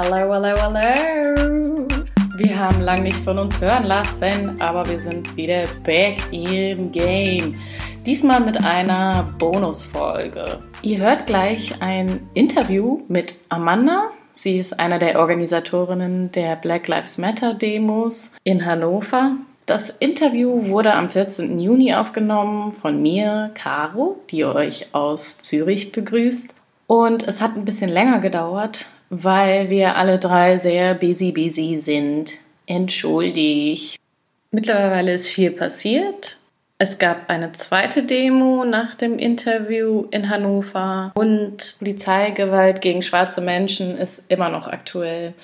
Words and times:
Hello, 0.00 0.32
hello, 0.32 0.54
hello. 0.56 1.88
Wir 2.36 2.56
haben 2.56 2.82
lange 2.82 3.02
nicht 3.02 3.16
von 3.16 3.36
uns 3.36 3.60
hören 3.60 3.82
lassen, 3.82 4.60
aber 4.60 4.88
wir 4.88 5.00
sind 5.00 5.36
wieder 5.36 5.64
back 5.82 6.20
im 6.30 6.92
Game. 6.92 7.60
Diesmal 8.06 8.38
mit 8.38 8.64
einer 8.64 9.34
Bonusfolge. 9.40 10.60
Ihr 10.82 10.98
hört 10.98 11.26
gleich 11.26 11.82
ein 11.82 12.28
Interview 12.34 13.02
mit 13.08 13.34
Amanda. 13.48 14.12
Sie 14.32 14.58
ist 14.58 14.78
einer 14.78 15.00
der 15.00 15.18
Organisatorinnen 15.18 16.30
der 16.30 16.54
Black 16.54 16.86
Lives 16.86 17.18
Matter 17.18 17.54
Demos 17.54 18.36
in 18.44 18.64
Hannover. 18.64 19.32
Das 19.66 19.90
Interview 19.90 20.68
wurde 20.68 20.94
am 20.94 21.10
14. 21.10 21.58
Juni 21.58 21.92
aufgenommen 21.92 22.70
von 22.70 23.02
mir, 23.02 23.50
Caro, 23.54 24.20
die 24.30 24.44
euch 24.44 24.94
aus 24.94 25.38
Zürich 25.38 25.90
begrüßt. 25.90 26.54
Und 26.86 27.26
es 27.26 27.42
hat 27.42 27.56
ein 27.56 27.64
bisschen 27.64 27.90
länger 27.90 28.20
gedauert, 28.20 28.86
weil 29.10 29.70
wir 29.70 29.96
alle 29.96 30.18
drei 30.18 30.56
sehr 30.56 30.94
busy 30.94 31.32
busy 31.32 31.78
sind. 31.80 32.32
Entschuldigt. 32.66 33.98
Mittlerweile 34.50 35.12
ist 35.12 35.28
viel 35.28 35.50
passiert. 35.50 36.38
Es 36.80 36.98
gab 36.98 37.28
eine 37.28 37.50
zweite 37.52 38.04
Demo 38.04 38.64
nach 38.64 38.94
dem 38.94 39.18
Interview 39.18 40.06
in 40.12 40.30
Hannover 40.30 41.10
und 41.16 41.74
Polizeigewalt 41.78 42.80
gegen 42.80 43.02
schwarze 43.02 43.40
Menschen 43.40 43.98
ist 43.98 44.22
immer 44.28 44.48
noch 44.48 44.68
aktuell. 44.68 45.34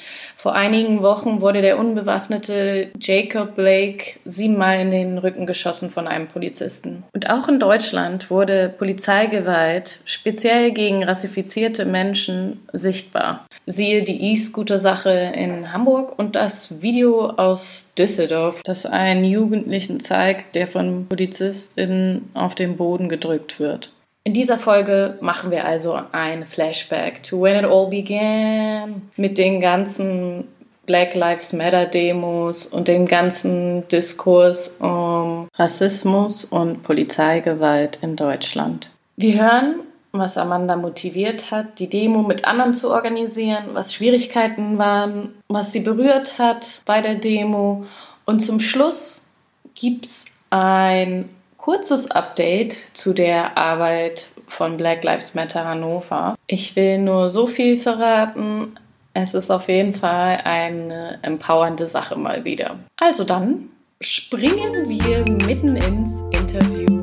Vor 0.45 0.55
einigen 0.55 1.01
Wochen 1.01 1.41
wurde 1.41 1.63
der 1.63 1.79
unbewaffnete 1.79 2.91
Jacob 3.01 3.55
Blake 3.55 4.19
siebenmal 4.27 4.79
in 4.79 4.91
den 4.91 5.17
Rücken 5.17 5.47
geschossen 5.47 5.91
von 5.91 6.07
einem 6.07 6.27
Polizisten. 6.27 7.03
Und 7.15 7.31
auch 7.31 7.49
in 7.49 7.59
Deutschland 7.59 8.31
wurde 8.31 8.69
Polizeigewalt 8.69 10.01
speziell 10.05 10.73
gegen 10.73 11.03
rassifizierte 11.03 11.87
Menschen 11.87 12.61
sichtbar. 12.75 13.47
Siehe 13.65 14.03
die 14.03 14.33
E-Scooter-Sache 14.33 15.33
in 15.35 15.73
Hamburg 15.73 16.19
und 16.19 16.37
das 16.37 16.83
Video 16.83 17.31
aus 17.31 17.95
Düsseldorf, 17.97 18.61
das 18.65 18.85
einen 18.85 19.25
Jugendlichen 19.25 20.01
zeigt, 20.01 20.57
der 20.57 20.67
von 20.67 21.07
Polizistin 21.09 22.29
auf 22.35 22.55
den 22.55 22.77
Boden 22.77 23.09
gedrückt 23.09 23.59
wird. 23.59 23.94
In 24.27 24.33
dieser 24.33 24.57
Folge 24.57 25.19
machen 25.21 25.51
wir 25.51 25.67
also 25.67 26.01
ein 26.13 26.47
Flashback 26.47 27.23
to 27.23 27.43
when 27.43 27.63
it 27.63 27.71
all 27.71 27.89
began 27.89 29.03
mit 29.17 29.37
den 29.37 29.61
ganzen 29.61 30.49
Black 30.87 31.15
Lives 31.15 31.53
Matter 31.53 31.85
Demos 31.85 32.67
und 32.67 32.89
dem 32.89 33.07
ganzen 33.07 33.87
Diskurs 33.89 34.79
um 34.81 35.49
Rassismus 35.57 36.47
und 36.47 36.83
Polizeigewalt 36.83 37.99
in 38.01 38.17
Deutschland. 38.17 38.91
Wir 39.17 39.43
hören, 39.43 39.83
was 40.13 40.39
Amanda 40.39 40.77
motiviert 40.77 41.51
hat, 41.51 41.79
die 41.79 41.91
Demo 41.91 42.23
mit 42.23 42.47
anderen 42.47 42.73
zu 42.73 42.91
organisieren, 42.91 43.71
was 43.75 43.93
Schwierigkeiten 43.93 44.79
waren, 44.79 45.35
was 45.49 45.73
sie 45.73 45.81
berührt 45.81 46.39
hat 46.39 46.81
bei 46.87 47.03
der 47.03 47.17
Demo 47.17 47.85
und 48.25 48.41
zum 48.41 48.61
Schluss 48.61 49.27
gibt's 49.75 50.27
ein 50.49 51.29
kurzes 51.65 52.11
Update 52.11 52.77
zu 52.93 53.15
der 53.15 53.57
Arbeit 53.57 54.27
von 54.47 54.77
Black 54.77 55.03
Lives 55.03 55.35
Matter 55.35 55.65
Hannover. 55.65 56.37
Ich 56.47 56.77
will 56.77 56.99
nur 56.99 57.31
so 57.31 57.47
viel 57.47 57.79
verraten. 57.79 58.79
Es 59.15 59.33
ist 59.33 59.51
auf 59.51 59.69
jeden 59.69 59.95
Fall 59.95 60.43
eine 60.45 61.21
empowernde 61.23 61.87
Sache 61.87 62.17
mal 62.19 62.45
wieder. 62.45 62.77
Also 62.99 63.25
dann 63.25 63.71
springen 64.03 64.91
wir 64.91 65.21
mitten 65.47 65.77
ins 65.77 66.21
Interview 66.39 66.94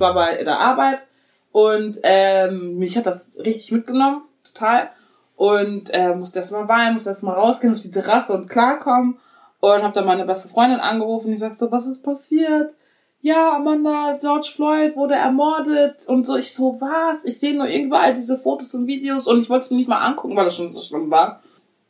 ich 0.00 0.06
war 0.06 0.14
bei 0.14 0.42
der 0.42 0.58
Arbeit 0.58 1.04
und 1.52 1.98
ähm, 2.04 2.78
mich 2.78 2.96
hat 2.96 3.04
das 3.04 3.32
richtig 3.36 3.70
mitgenommen, 3.72 4.22
total. 4.44 4.88
Und 5.36 5.90
äh, 5.92 6.14
musste 6.14 6.38
erst 6.38 6.52
mal 6.52 6.68
weinen, 6.68 6.94
musste 6.94 7.10
erst 7.10 7.22
mal 7.22 7.34
rausgehen 7.34 7.72
auf 7.72 7.80
die 7.80 7.90
Terrasse 7.90 8.34
und 8.34 8.48
klarkommen. 8.48 9.18
Und 9.60 9.82
habe 9.82 9.92
dann 9.92 10.06
meine 10.06 10.24
beste 10.24 10.48
Freundin 10.48 10.80
angerufen, 10.80 11.30
die 11.30 11.36
sagt 11.36 11.58
so, 11.58 11.70
was 11.70 11.86
ist 11.86 12.02
passiert? 12.02 12.74
Ja, 13.20 13.56
Amanda, 13.56 14.16
George 14.18 14.50
Floyd 14.54 14.96
wurde 14.96 15.14
ermordet 15.14 16.06
und 16.06 16.24
so. 16.24 16.36
Ich 16.36 16.54
so, 16.54 16.80
was? 16.80 17.24
Ich 17.24 17.38
sehe 17.38 17.54
nur 17.54 17.66
überall 17.66 18.14
diese 18.14 18.38
Fotos 18.38 18.74
und 18.74 18.86
Videos 18.86 19.26
und 19.28 19.40
ich 19.40 19.50
wollte 19.50 19.66
es 19.66 19.70
mir 19.70 19.76
nicht 19.76 19.88
mal 19.88 20.00
angucken, 20.00 20.34
weil 20.36 20.44
das 20.44 20.56
schon 20.56 20.68
so 20.68 20.80
schlimm 20.80 21.10
war. 21.10 21.42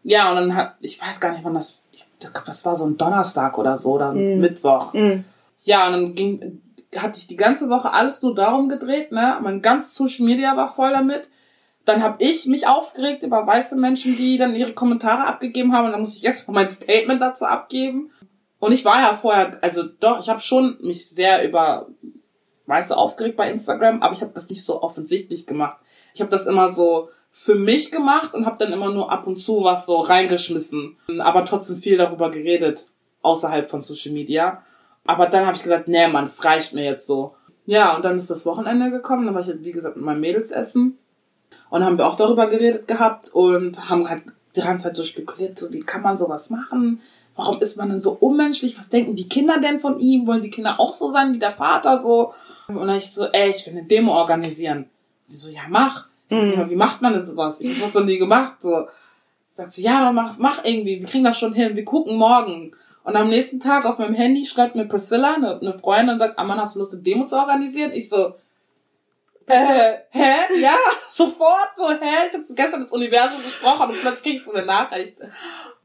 Ja, 0.03 0.31
und 0.31 0.37
dann 0.37 0.57
hat, 0.57 0.75
ich 0.81 1.01
weiß 1.01 1.21
gar 1.21 1.31
nicht, 1.31 1.45
wann 1.45 1.55
das, 1.55 1.87
ich 1.93 2.07
glaube, 2.19 2.47
das 2.47 2.65
war 2.65 2.75
so 2.75 2.87
ein 2.87 2.97
Donnerstag 2.97 3.57
oder 3.59 3.77
so, 3.77 3.93
oder 3.93 4.13
Mm. 4.13 4.41
Mittwoch. 4.41 4.95
Mm. 4.95 5.25
Ja, 5.63 5.87
und 5.87 5.93
dann 5.93 6.15
ging, 6.15 6.63
hat 6.97 7.17
sich 7.17 7.27
die 7.27 7.37
ganze 7.37 7.69
Woche 7.69 7.93
alles 7.93 8.23
nur 8.23 8.35
darum 8.35 8.69
gedreht, 8.69 9.13
ne? 9.13 9.39
Mein 9.41 9.63
ganz 9.63 9.95
Social 9.95 10.27
Media 10.27 10.57
war 10.57 10.69
voll 10.69 10.93
damit. 10.93 11.29
Dann 11.85 12.03
habe 12.03 12.23
ich 12.23 12.47
mich 12.47 12.67
aufgeregt 12.67 13.23
über 13.23 13.47
weiße 13.47 13.77
Menschen, 13.77 14.17
die 14.17 14.39
dann 14.39 14.55
ihre 14.55 14.73
Kommentare 14.73 15.27
abgegeben 15.27 15.73
haben. 15.73 15.87
Und 15.87 15.93
dann 15.93 16.01
musste 16.01 16.19
ich 16.19 16.23
jetzt 16.23 16.49
mein 16.49 16.69
Statement 16.69 17.23
dazu 17.23 17.47
abgeben. 17.47 18.11
Und 18.59 18.73
ich 18.73 18.85
war 18.85 19.01
ja 19.01 19.15
vorher, 19.15 19.59
also 19.63 19.85
doch, 19.85 20.21
ich 20.21 20.29
habe 20.29 20.41
schon 20.41 20.79
mich 20.83 21.09
sehr 21.09 21.47
über 21.49 21.89
Weiße 22.67 22.97
aufgeregt 22.97 23.37
bei 23.37 23.51
Instagram, 23.51 24.03
aber 24.03 24.15
ich 24.15 24.23
habe 24.23 24.33
das 24.33 24.49
nicht 24.49 24.65
so 24.65 24.83
offensichtlich 24.83 25.47
gemacht. 25.47 25.79
Ich 26.15 26.21
habe 26.21 26.31
das 26.31 26.47
immer 26.47 26.69
so 26.69 27.09
für 27.31 27.55
mich 27.55 27.91
gemacht 27.91 28.35
und 28.35 28.47
habe 28.47 28.59
dann 28.59 28.73
immer 28.73 28.91
nur 28.91 29.11
ab 29.11 29.27
und 29.27 29.37
zu 29.37 29.65
was 29.65 29.87
so 29.87 30.01
reingeschmissen, 30.01 30.97
aber 31.21 31.45
trotzdem 31.45 31.77
viel 31.77 31.97
darüber 31.97 32.31
geredet 32.31 32.87
außerhalb 33.23 33.69
von 33.69 33.81
Social 33.81 34.13
Media. 34.13 34.63
Aber 35.07 35.27
dann 35.27 35.47
habe 35.47 35.57
ich 35.57 35.63
gesagt, 35.63 35.89
nee, 35.89 36.07
Mann, 36.09 36.25
das 36.25 36.45
reicht 36.45 36.75
mir 36.75 36.85
jetzt 36.85 37.07
so. 37.07 37.35
Ja, 37.67 37.97
und 37.97 38.05
dann 38.05 38.17
ist 38.17 38.31
das 38.31 38.47
Wochenende 38.47 38.91
gekommen, 38.91 39.27
dann 39.27 39.35
war 39.35 39.43
ich, 39.43 39.49
halt, 39.49 39.65
wie 39.65 39.73
gesagt, 39.73 39.97
mit 39.97 40.05
meinen 40.05 40.21
Mädels 40.21 40.51
essen. 40.51 40.99
Und 41.69 41.85
haben 41.85 41.99
wir 41.99 42.07
auch 42.07 42.17
darüber 42.17 42.49
geredet 42.49 42.89
gehabt 42.89 43.33
und 43.33 43.89
haben 43.89 44.09
halt 44.09 44.23
die 44.57 44.61
ganze 44.61 44.89
Zeit 44.89 44.97
so 44.97 45.03
spekuliert, 45.03 45.59
so 45.59 45.73
wie 45.73 45.81
kann 45.81 46.03
man 46.03 46.17
sowas 46.17 46.51
machen? 46.51 47.01
Warum 47.37 47.61
ist 47.61 47.77
man 47.77 47.89
denn 47.89 48.01
so 48.01 48.13
unmenschlich? 48.13 48.77
Was 48.79 48.91
denken 48.91 49.17
die 49.17 49.29
Kinder 49.29 49.59
denn 49.61 49.81
von 49.81 49.99
ihm? 49.99 50.27
Wollen 50.27 50.43
die 50.43 50.51
Kinder 50.51 50.81
auch 50.81 50.93
so 50.93 51.11
sein 51.11 51.33
wie 51.33 51.39
der 51.39 51.53
Vater 51.53 51.99
so? 51.99 52.35
Und 52.69 52.87
dann 52.87 52.97
ich 52.97 53.11
so, 53.11 53.27
ey, 53.27 53.51
ich 53.51 53.67
will 53.67 53.79
eine 53.79 53.87
Demo 53.87 54.13
organisieren. 54.13 54.87
Die 55.29 55.35
so, 55.35 55.49
ja, 55.51 55.63
mach. 55.69 56.09
Ich 56.29 56.39
so, 56.39 56.53
ja, 56.53 56.69
wie 56.69 56.77
macht 56.77 57.01
man 57.03 57.13
denn 57.13 57.23
sowas? 57.23 57.61
Ich 57.61 57.77
hab 57.77 57.85
das 57.85 57.95
noch 57.95 58.05
nie 58.05 58.19
gemacht. 58.19 58.57
So. 58.61 58.89
Sagt 59.51 59.73
sie, 59.73 59.83
ja, 59.83 60.13
mach, 60.13 60.39
mach 60.39 60.65
irgendwie. 60.65 61.01
Wir 61.01 61.07
kriegen 61.07 61.25
das 61.25 61.39
schon 61.39 61.55
hin. 61.55 61.77
Wir 61.77 61.85
gucken 61.85 62.17
morgen. 62.17 62.73
Und 63.05 63.17
am 63.17 63.29
nächsten 63.29 63.61
Tag 63.61 63.87
auf 63.87 63.99
meinem 63.99 64.15
Handy 64.15 64.45
schreibt 64.45 64.75
mir 64.75 64.87
Priscilla, 64.87 65.35
eine, 65.35 65.59
eine 65.61 65.73
Freundin, 65.73 66.11
und 66.11 66.19
sagt, 66.19 66.39
Amanda, 66.39 66.63
hast 66.63 66.75
du 66.75 66.81
Lust, 66.81 66.93
eine 66.93 67.03
Demo 67.03 67.25
zu 67.25 67.37
organisieren? 67.37 67.93
Ich 67.93 68.09
so, 68.09 68.35
äh, 69.47 69.95
hä? 70.11 70.61
Ja, 70.61 70.77
sofort 71.11 71.71
so, 71.77 71.91
hä? 71.91 72.27
Ich 72.29 72.35
habe 72.35 72.45
so 72.45 72.55
gestern 72.55 72.83
das 72.83 72.93
Universum 72.93 73.43
gesprochen 73.43 73.91
und 73.91 74.01
plötzlich 74.01 74.23
krieg 74.23 74.41
ich 74.41 74.45
so 74.45 74.53
eine 74.53 74.67
Nachricht. 74.67 75.17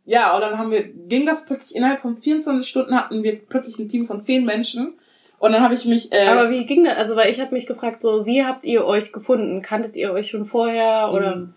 Ja, 0.06 0.36
und 0.36 0.42
dann 0.42 0.58
haben 0.58 0.72
wir, 0.72 0.84
ging 0.84 1.26
das 1.26 1.46
plötzlich, 1.46 1.76
innerhalb 1.76 2.02
von 2.02 2.18
24 2.18 2.68
Stunden 2.68 2.96
hatten 2.96 3.24
wir 3.24 3.40
plötzlich 3.44 3.80
ein 3.80 3.90
Team 3.90 4.06
von 4.06 4.22
10 4.22 4.46
Menschen. 4.46 5.00
Und 5.40 5.52
dann 5.52 5.64
habe 5.64 5.74
ich 5.74 5.86
mich, 5.86 6.12
äh, 6.12 6.28
Aber 6.28 6.50
wie 6.50 6.66
ging 6.66 6.84
das? 6.84 6.98
Also, 6.98 7.16
weil 7.16 7.32
ich 7.32 7.40
habe 7.40 7.54
mich 7.54 7.66
gefragt, 7.66 8.02
so, 8.02 8.26
wie 8.26 8.46
habt 8.46 8.66
ihr 8.66 8.86
euch 8.86 9.12
gefunden? 9.12 9.62
Kanntet 9.62 9.96
ihr 9.96 10.12
euch 10.14 10.28
schon 10.28 10.46
vorher 10.46 11.12
oder? 11.12 11.50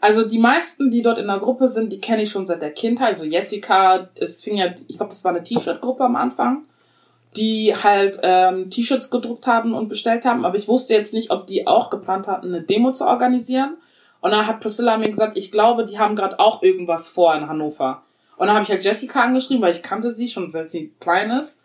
Also 0.00 0.26
die 0.26 0.38
meisten, 0.38 0.90
die 0.90 1.02
dort 1.02 1.18
in 1.18 1.26
der 1.26 1.38
Gruppe 1.38 1.66
sind, 1.66 1.92
die 1.92 2.00
kenne 2.00 2.22
ich 2.22 2.30
schon 2.30 2.46
seit 2.46 2.62
der 2.62 2.70
Kindheit. 2.70 3.08
Also 3.08 3.24
Jessica, 3.24 4.08
es 4.14 4.42
fing 4.42 4.56
ja, 4.56 4.72
ich 4.86 4.96
glaube, 4.96 5.10
das 5.10 5.24
war 5.24 5.32
eine 5.32 5.42
T-Shirt-Gruppe 5.42 6.04
am 6.04 6.14
Anfang, 6.14 6.64
die 7.36 7.74
halt 7.74 8.20
ähm, 8.22 8.70
T-Shirts 8.70 9.10
gedruckt 9.10 9.46
haben 9.46 9.74
und 9.74 9.88
bestellt 9.88 10.24
haben. 10.24 10.44
Aber 10.44 10.56
ich 10.56 10.68
wusste 10.68 10.94
jetzt 10.94 11.14
nicht, 11.14 11.30
ob 11.30 11.48
die 11.48 11.66
auch 11.66 11.90
geplant 11.90 12.28
hatten, 12.28 12.48
eine 12.48 12.62
Demo 12.62 12.92
zu 12.92 13.06
organisieren. 13.06 13.76
Und 14.20 14.30
dann 14.30 14.46
hat 14.46 14.60
Priscilla 14.60 14.96
mir 14.96 15.10
gesagt, 15.10 15.36
ich 15.36 15.50
glaube, 15.50 15.84
die 15.84 15.98
haben 15.98 16.16
gerade 16.16 16.38
auch 16.38 16.62
irgendwas 16.62 17.08
vor 17.08 17.34
in 17.34 17.48
Hannover. 17.48 18.02
Und 18.36 18.46
dann 18.46 18.54
habe 18.54 18.64
ich 18.64 18.70
halt 18.70 18.84
Jessica 18.84 19.22
angeschrieben, 19.22 19.62
weil 19.62 19.72
ich 19.72 19.82
kannte 19.82 20.10
sie 20.10 20.28
schon 20.28 20.50
seit 20.52 20.70
sie 20.70 20.92
klein 21.00 21.30
ist. 21.32 21.60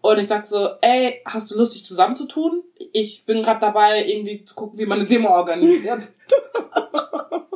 Und 0.00 0.18
ich 0.18 0.26
sag 0.26 0.46
so, 0.46 0.68
ey, 0.80 1.22
hast 1.24 1.50
du 1.50 1.56
Lust, 1.56 1.74
dich 1.74 1.84
zusammenzutun? 1.84 2.62
Ich 2.92 3.24
bin 3.24 3.42
gerade 3.42 3.60
dabei, 3.60 4.04
irgendwie 4.06 4.44
zu 4.44 4.54
gucken, 4.54 4.78
wie 4.78 4.86
man 4.86 5.00
eine 5.00 5.08
Demo 5.08 5.30
organisiert. 5.30 6.00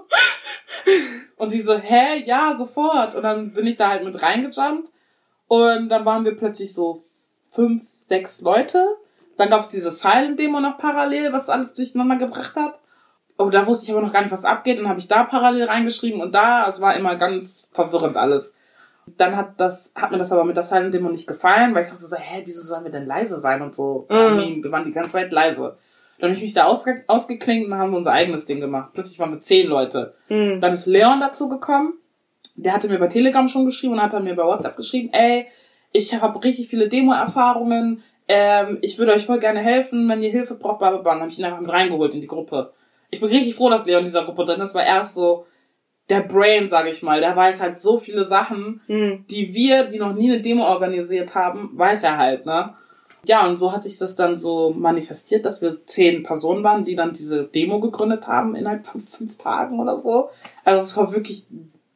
Und 1.37 1.51
sie 1.51 1.61
so, 1.61 1.77
hä, 1.77 2.23
ja, 2.25 2.55
sofort. 2.57 3.15
Und 3.15 3.23
dann 3.23 3.53
bin 3.53 3.67
ich 3.67 3.77
da 3.77 3.91
halt 3.91 4.05
mit 4.05 4.23
reingejumpt. 4.23 4.91
Und 5.47 5.89
dann 5.89 6.05
waren 6.05 6.25
wir 6.25 6.37
plötzlich 6.37 6.75
so 6.75 7.03
fünf, 7.51 7.83
sechs 7.87 8.41
Leute. 8.43 8.85
Dann 9.37 9.51
gab's 9.51 9.69
diese 9.69 9.91
Silent-Demo 9.91 10.61
noch 10.61 10.79
parallel, 10.79 11.33
was 11.33 11.49
alles 11.49 11.75
durcheinander 11.75 12.17
gebracht 12.17 12.57
hat. 12.57 12.79
Und 13.37 13.55
da 13.55 13.67
wusste 13.67 13.85
ich 13.87 13.93
aber 13.93 14.05
noch 14.05 14.13
gar 14.13 14.23
nicht, 14.23 14.33
was 14.33 14.45
abgeht. 14.45 14.79
Dann 14.79 14.89
habe 14.89 14.99
ich 14.99 15.07
da 15.07 15.23
parallel 15.25 15.65
reingeschrieben 15.65 16.21
und 16.21 16.35
da, 16.35 16.67
es 16.69 16.81
war 16.81 16.97
immer 16.97 17.15
ganz 17.15 17.69
verwirrend 17.73 18.17
alles. 18.17 18.57
Dann 19.17 19.37
hat 19.37 19.61
das, 19.61 19.93
hat 19.95 20.11
mir 20.11 20.19
das 20.19 20.33
aber 20.33 20.45
mit 20.45 20.57
der 20.57 20.65
Silent 20.65 20.93
Demo 20.93 21.09
nicht 21.09 21.29
gefallen, 21.29 21.75
weil 21.75 21.85
ich 21.85 21.89
dachte 21.89 22.05
so, 22.05 22.17
hä, 22.17 22.43
wieso 22.45 22.63
sollen 22.63 22.85
wir 22.85 22.91
denn 22.91 23.07
leise 23.07 23.39
sein 23.39 23.63
und 23.63 23.75
so? 23.75 24.07
Mean, 24.37 24.63
wir 24.63 24.73
waren 24.73 24.85
die 24.85 24.93
ganze 24.93 25.13
Zeit 25.13 25.33
leise. 25.33 25.79
Dann 26.19 26.31
habe 26.31 26.37
ich 26.37 26.43
mich 26.43 26.55
da 26.55 26.65
ausge 26.65 27.05
ausgeklinkt 27.07 27.65
und 27.67 27.71
dann 27.71 27.79
haben 27.81 27.91
wir 27.93 27.99
unser 27.99 28.13
eigenes 28.13 28.45
Ding 28.47 28.61
gemacht. 28.61 28.91
Plötzlich 28.95 29.19
waren 29.21 29.31
wir 29.33 29.41
zehn 29.41 29.69
Leute. 29.69 30.15
Mhm. 30.29 30.61
Dann 30.61 30.73
ist 30.73 30.87
Leon 30.87 31.21
dazu 31.21 31.49
gekommen. 31.49 31.95
der 32.57 32.73
hatte 32.73 32.89
mir 32.89 32.99
bei 32.99 33.07
Telegram 33.07 33.47
schon 33.47 33.65
geschrieben 33.67 33.93
und 33.95 34.03
hat 34.03 34.13
dann 34.13 34.25
mir 34.25 34.35
bei 34.35 34.43
WhatsApp 34.43 34.77
geschrieben, 34.77 35.11
ey, 35.13 35.47
ich 35.93 36.13
habe 36.21 36.43
richtig 36.43 36.67
viele 36.69 36.89
Demo-Erfahrungen, 36.89 38.03
ähm, 38.27 38.79
ich 38.83 38.99
würde 38.99 39.13
euch 39.13 39.25
voll 39.27 39.39
gerne 39.39 39.61
helfen, 39.61 40.09
wenn 40.09 40.21
ihr 40.21 40.31
Hilfe 40.31 40.55
braucht, 40.57 40.81
bla 40.81 40.91
bla 40.91 40.99
bla. 41.01 41.13
Dann 41.13 41.21
habe 41.23 41.31
ich 41.31 41.39
ihn 41.39 41.45
einfach 41.45 41.61
mit 41.61 41.71
reingeholt 41.71 42.15
in 42.15 42.21
die 42.21 42.27
Gruppe. 42.27 42.73
Ich 43.11 43.21
bin 43.21 43.29
richtig 43.31 43.55
froh, 43.55 43.71
dass 43.71 43.87
Leon 43.87 44.01
in 44.01 44.05
dieser 44.05 44.25
Gruppe 44.25 44.45
drin 44.45 44.61
ist, 44.61 44.75
weil 44.75 44.87
er 44.87 45.03
ist 45.03 45.15
so 45.15 45.47
der 46.11 46.21
Brain, 46.21 46.69
sag 46.69 46.87
ich 46.89 47.03
mal. 47.03 47.21
Der 47.21 47.37
weiß 47.37 47.61
halt 47.63 47.79
so 47.79 47.97
viele 47.97 48.25
Sachen, 48.25 48.81
Mhm. 48.89 49.25
die 49.31 49.55
wir, 49.55 49.85
die 49.85 49.99
noch 49.99 50.13
nie 50.15 50.31
eine 50.33 50.41
Demo 50.43 50.65
organisiert 50.67 51.35
haben, 51.35 51.71
weiß 51.75 52.03
er 52.03 52.19
halt, 52.19 52.45
ne? 52.45 52.75
Ja, 53.25 53.47
und 53.47 53.57
so 53.57 53.73
hat 53.73 53.83
sich 53.83 53.99
das 53.99 54.17
dann 54.17 54.37
so 54.37 54.71
manifestiert, 54.71 55.45
dass 55.45 55.61
wir 55.61 55.85
zehn 55.87 56.23
Personen 56.23 56.65
waren, 56.65 56.85
die 56.85 56.97
dann 56.97 57.13
diese 57.13 57.45
Demo 57.45 57.81
gegründet 57.81 58.27
haben 58.27 58.55
innerhalb 58.55 58.87
von 58.87 59.01
fünf 59.01 59.37
Tagen 59.39 59.81
oder 59.81 59.97
so. 59.97 60.31
Also 60.65 60.83
es 60.83 60.97
war 60.97 61.13
wirklich 61.13 61.47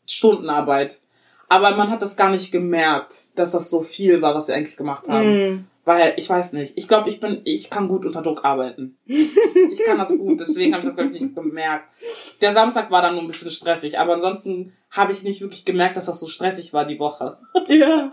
Stundenarbeit. 0.07 1.01
Aber 1.49 1.77
man 1.77 1.91
hat 1.91 2.01
das 2.03 2.17
gar 2.17 2.31
nicht 2.31 2.51
gemerkt, 2.51 3.39
dass 3.39 3.53
das 3.53 3.69
so 3.69 3.83
viel 3.83 4.23
war, 4.23 4.35
was 4.35 4.49
wir 4.49 4.55
eigentlich 4.55 4.77
gemacht 4.77 5.09
haben. 5.09 5.27
Mhm. 5.27 5.65
Weil, 5.85 6.15
ich 6.17 6.31
weiß 6.31 6.53
nicht, 6.53 6.75
ich 6.77 6.87
glaube, 6.87 7.11
ich 7.11 7.19
bin, 7.19 7.41
ich 7.45 7.69
kann 7.69 7.89
gut 7.89 8.07
unter 8.07 8.23
Druck 8.23 8.45
arbeiten. 8.45 8.97
Ich 9.05 9.85
kann 9.85 9.99
das 9.99 10.17
gut, 10.17 10.39
deswegen 10.39 10.73
habe 10.73 10.81
ich 10.81 10.87
das, 10.87 10.97
glaube 10.97 11.11
ich, 11.13 11.21
nicht 11.21 11.35
gemerkt. 11.35 11.87
Der 12.41 12.53
Samstag 12.53 12.91
war 12.93 13.03
dann 13.03 13.15
nur 13.15 13.23
ein 13.23 13.27
bisschen 13.27 13.51
stressig, 13.51 13.99
aber 13.99 14.15
ansonsten 14.15 14.73
habe 14.91 15.11
ich 15.11 15.25
nicht 15.25 15.41
wirklich 15.41 15.65
gemerkt, 15.65 15.97
dass 15.97 16.07
das 16.07 16.21
so 16.21 16.29
stressig 16.29 16.73
war 16.73 16.85
die 16.85 17.01
Woche. 17.01 17.37
Ja. 17.69 18.13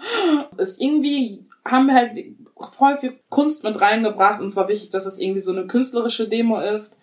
Es 0.57 0.79
irgendwie 0.79 1.45
haben 1.63 1.87
wir 1.87 1.93
halt 1.93 2.11
voll 2.59 2.95
viel 2.97 3.19
Kunst 3.29 3.63
mit 3.63 3.79
reingebracht. 3.79 4.41
Und 4.41 4.47
es 4.47 4.55
war 4.55 4.67
wichtig, 4.67 4.89
dass 4.89 5.05
es 5.05 5.19
irgendwie 5.19 5.39
so 5.39 5.51
eine 5.51 5.67
künstlerische 5.67 6.27
Demo 6.27 6.59
ist. 6.59 6.97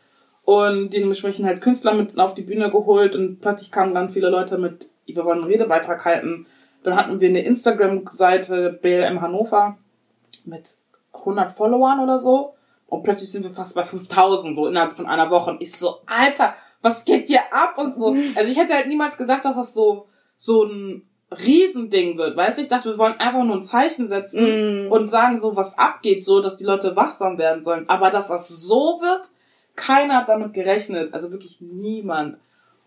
Und 0.44 0.90
dementsprechend 0.90 1.46
halt 1.46 1.60
Künstler 1.60 1.94
mit 1.94 2.18
auf 2.18 2.34
die 2.34 2.42
Bühne 2.42 2.70
geholt. 2.70 3.16
Und 3.16 3.40
plötzlich 3.40 3.72
kamen 3.72 3.94
dann 3.94 4.10
viele 4.10 4.28
Leute 4.28 4.58
mit, 4.58 4.90
wir 5.06 5.24
wollen 5.24 5.40
einen 5.40 5.50
Redebeitrag 5.50 6.04
halten. 6.04 6.46
Dann 6.82 6.96
hatten 6.96 7.20
wir 7.20 7.28
eine 7.28 7.42
Instagram-Seite 7.42 8.78
BLM 8.80 9.20
Hannover 9.20 9.76
mit 10.44 10.76
100 11.12 11.50
Followern 11.50 12.00
oder 12.00 12.18
so. 12.18 12.54
Und 12.86 13.02
plötzlich 13.02 13.32
sind 13.32 13.44
wir 13.44 13.50
fast 13.50 13.74
bei 13.74 13.82
5000 13.82 14.54
so 14.54 14.68
innerhalb 14.68 14.92
von 14.92 15.06
einer 15.06 15.30
Woche. 15.30 15.50
Und 15.50 15.62
ich 15.62 15.72
so, 15.72 15.96
Alter, 16.06 16.54
was 16.82 17.04
geht 17.04 17.26
hier 17.26 17.40
ab? 17.50 17.76
Und 17.78 17.94
so. 17.94 18.16
Also 18.36 18.50
ich 18.50 18.58
hätte 18.58 18.74
halt 18.74 18.86
niemals 18.86 19.18
gedacht, 19.18 19.44
dass 19.44 19.56
das 19.56 19.74
so, 19.74 20.06
so 20.36 20.64
ein 20.64 21.02
Riesending 21.30 22.18
wird, 22.18 22.36
weißt 22.36 22.58
du? 22.58 22.62
Ich 22.62 22.68
dachte, 22.68 22.90
wir 22.90 22.98
wollen 22.98 23.18
einfach 23.18 23.42
nur 23.42 23.56
ein 23.56 23.62
Zeichen 23.62 24.06
setzen 24.06 24.86
Mm. 24.86 24.92
und 24.92 25.08
sagen 25.08 25.38
so, 25.38 25.56
was 25.56 25.76
abgeht, 25.76 26.24
so, 26.24 26.40
dass 26.40 26.56
die 26.56 26.64
Leute 26.64 26.94
wachsam 26.94 27.36
werden 27.36 27.64
sollen. 27.64 27.88
Aber 27.88 28.10
dass 28.10 28.28
das 28.28 28.48
so 28.48 29.00
wird, 29.00 29.28
keiner 29.74 30.18
hat 30.18 30.28
damit 30.28 30.54
gerechnet. 30.54 31.12
Also 31.12 31.32
wirklich 31.32 31.58
niemand. 31.60 32.36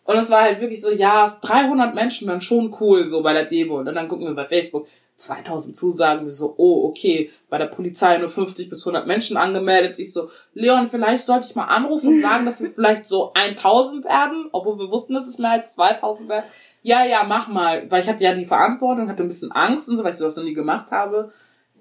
Und 0.03 0.17
es 0.17 0.29
war 0.29 0.41
halt 0.41 0.59
wirklich 0.59 0.81
so, 0.81 0.89
ja, 0.89 1.27
300 1.41 1.93
Menschen 1.93 2.27
wären 2.27 2.41
schon 2.41 2.75
cool, 2.79 3.05
so 3.05 3.21
bei 3.21 3.33
der 3.33 3.45
Demo. 3.45 3.79
Und 3.79 3.85
dann 3.85 4.07
gucken 4.07 4.25
wir 4.25 4.33
bei 4.33 4.45
Facebook, 4.45 4.87
2000 5.19 5.75
Zusagen, 5.75 6.25
wir 6.25 6.31
so, 6.31 6.55
oh, 6.57 6.87
okay, 6.87 7.29
bei 7.49 7.57
der 7.57 7.67
Polizei 7.67 8.17
nur 8.17 8.29
50 8.29 8.69
bis 8.69 8.85
100 8.85 9.05
Menschen 9.05 9.37
angemeldet. 9.37 9.99
Ich 9.99 10.13
so, 10.13 10.29
Leon, 10.53 10.87
vielleicht 10.87 11.25
sollte 11.25 11.47
ich 11.47 11.55
mal 11.55 11.65
anrufen 11.65 12.09
und 12.09 12.21
sagen, 12.21 12.45
dass 12.45 12.61
wir 12.61 12.69
vielleicht 12.75 13.05
so 13.05 13.31
1000 13.33 14.05
werden, 14.05 14.49
obwohl 14.51 14.79
wir 14.79 14.91
wussten, 14.91 15.13
dass 15.13 15.27
es 15.27 15.37
mehr 15.37 15.51
als 15.51 15.73
2000 15.75 16.29
wäre. 16.29 16.43
Ja, 16.81 17.05
ja, 17.05 17.23
mach 17.23 17.47
mal, 17.47 17.89
weil 17.91 18.01
ich 18.01 18.09
hatte 18.09 18.23
ja 18.23 18.33
die 18.33 18.45
Verantwortung, 18.45 19.09
hatte 19.09 19.23
ein 19.23 19.27
bisschen 19.27 19.51
Angst 19.51 19.89
und 19.89 19.97
so, 19.97 20.03
weil 20.03 20.11
ich 20.11 20.17
sowas 20.17 20.37
noch 20.37 20.43
nie 20.43 20.53
gemacht 20.53 20.91
habe. 20.91 21.31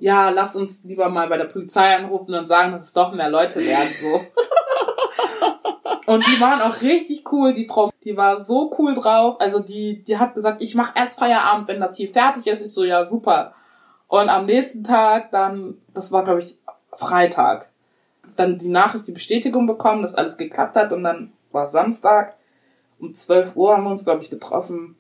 Ja, 0.01 0.31
lass 0.31 0.55
uns 0.55 0.85
lieber 0.85 1.09
mal 1.09 1.29
bei 1.29 1.39
der 1.39 1.47
Polizei 1.47 1.97
anrufen 1.97 2.35
und 2.35 2.47
sagen, 2.47 2.73
dass 2.73 2.85
es 2.85 2.93
doch 2.93 3.13
mehr 3.13 3.31
Leute 3.31 3.65
werden, 3.65 3.89
so. 4.01 4.21
Und 6.09 6.27
die 6.27 6.41
waren 6.41 6.63
auch 6.63 6.81
richtig 6.81 7.31
cool, 7.33 7.53
die 7.53 7.67
Frau, 7.67 7.93
die 8.03 8.17
war 8.17 8.43
so 8.43 8.75
cool 8.79 8.95
drauf. 8.95 9.37
Also 9.41 9.61
die, 9.61 10.03
die 10.05 10.17
hat 10.17 10.35
gesagt, 10.35 10.63
ich 10.63 10.75
mach 10.75 10.97
erst 10.97 11.19
Feierabend, 11.19 11.69
wenn 11.69 11.81
das 11.81 11.99
hier 11.99 12.09
fertig 12.09 12.47
ist. 12.47 12.63
Ich 12.63 12.73
so, 12.73 12.83
ja, 12.83 13.05
super. 13.05 13.53
Und 14.07 14.31
am 14.31 14.47
nächsten 14.47 14.83
Tag 14.83 15.31
dann, 15.33 15.77
das 15.93 16.11
war 16.11 16.25
glaube 16.25 16.41
ich 16.41 16.57
Freitag, 16.95 17.69
dann 18.37 18.57
die 18.57 18.71
Nachricht, 18.71 19.07
die 19.07 19.13
Bestätigung 19.13 19.67
bekommen, 19.67 20.01
dass 20.01 20.15
alles 20.15 20.39
geklappt 20.39 20.77
hat. 20.77 20.95
Und 20.95 21.03
dann 21.03 21.35
war 21.53 21.67
Samstag, 21.67 22.39
um 22.99 23.13
12 23.13 23.55
Uhr 23.55 23.77
haben 23.77 23.85
wir 23.85 23.91
uns, 23.91 24.07
glaube 24.07 24.23
ich, 24.23 24.31
getroffen. 24.31 24.97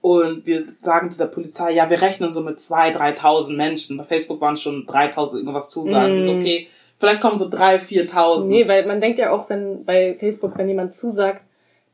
Und 0.00 0.46
wir 0.46 0.62
sagen 0.62 1.10
zu 1.10 1.18
der 1.18 1.26
Polizei, 1.26 1.72
ja, 1.72 1.90
wir 1.90 2.00
rechnen 2.02 2.30
so 2.30 2.40
mit 2.40 2.60
2.000, 2.60 3.16
3.000 3.16 3.56
Menschen. 3.56 3.96
Bei 3.96 4.04
Facebook 4.04 4.40
waren 4.40 4.56
schon 4.56 4.86
3.000 4.86 5.38
irgendwas 5.38 5.70
Zusagen. 5.70 6.20
Ich 6.20 6.24
So, 6.24 6.32
okay, 6.34 6.68
vielleicht 7.02 7.20
kommen 7.20 7.36
so 7.36 7.46
3.000, 7.46 8.12
4.000. 8.12 8.46
Nee, 8.46 8.68
weil 8.68 8.86
man 8.86 9.00
denkt 9.00 9.18
ja 9.18 9.32
auch, 9.32 9.50
wenn 9.50 9.84
bei 9.84 10.14
Facebook, 10.20 10.56
wenn 10.56 10.68
jemand 10.68 10.94
zusagt, 10.94 11.42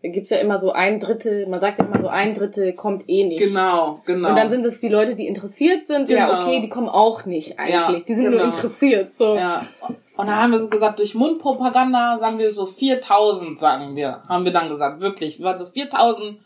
da 0.02 0.10
gibt's 0.10 0.30
ja 0.30 0.36
immer 0.36 0.58
so 0.58 0.70
ein 0.70 1.00
Drittel, 1.00 1.46
man 1.46 1.60
sagt 1.60 1.78
ja 1.78 1.86
immer 1.86 1.98
so 1.98 2.08
ein 2.08 2.34
Drittel 2.34 2.74
kommt 2.74 3.08
eh 3.08 3.24
nicht. 3.24 3.40
Genau, 3.40 4.02
genau. 4.04 4.28
Und 4.28 4.36
dann 4.36 4.50
sind 4.50 4.66
es 4.66 4.80
die 4.80 4.90
Leute, 4.90 5.14
die 5.14 5.26
interessiert 5.26 5.86
sind. 5.86 6.10
Ja, 6.10 6.26
Genau. 6.26 6.42
okay, 6.42 6.60
die 6.60 6.68
kommen 6.68 6.90
auch 6.90 7.24
nicht 7.24 7.58
eigentlich. 7.58 7.72
Ja, 7.74 7.92
die 8.06 8.14
sind 8.14 8.24
genau. 8.26 8.36
nur 8.36 8.44
interessiert. 8.44 9.14
So. 9.14 9.34
Ja. 9.36 9.62
Und 9.88 10.28
dann 10.28 10.36
haben 10.36 10.52
wir 10.52 10.58
so 10.58 10.68
gesagt, 10.68 10.98
durch 10.98 11.14
Mundpropaganda 11.14 12.18
sagen 12.18 12.38
wir 12.38 12.50
so 12.50 12.66
4000, 12.66 13.58
sagen 13.58 13.96
wir, 13.96 14.22
haben 14.28 14.44
wir 14.44 14.52
dann 14.52 14.68
gesagt, 14.68 15.00
wirklich. 15.00 15.38
Wir 15.38 15.46
waren 15.46 15.58
so 15.58 15.64
4000 15.64 16.38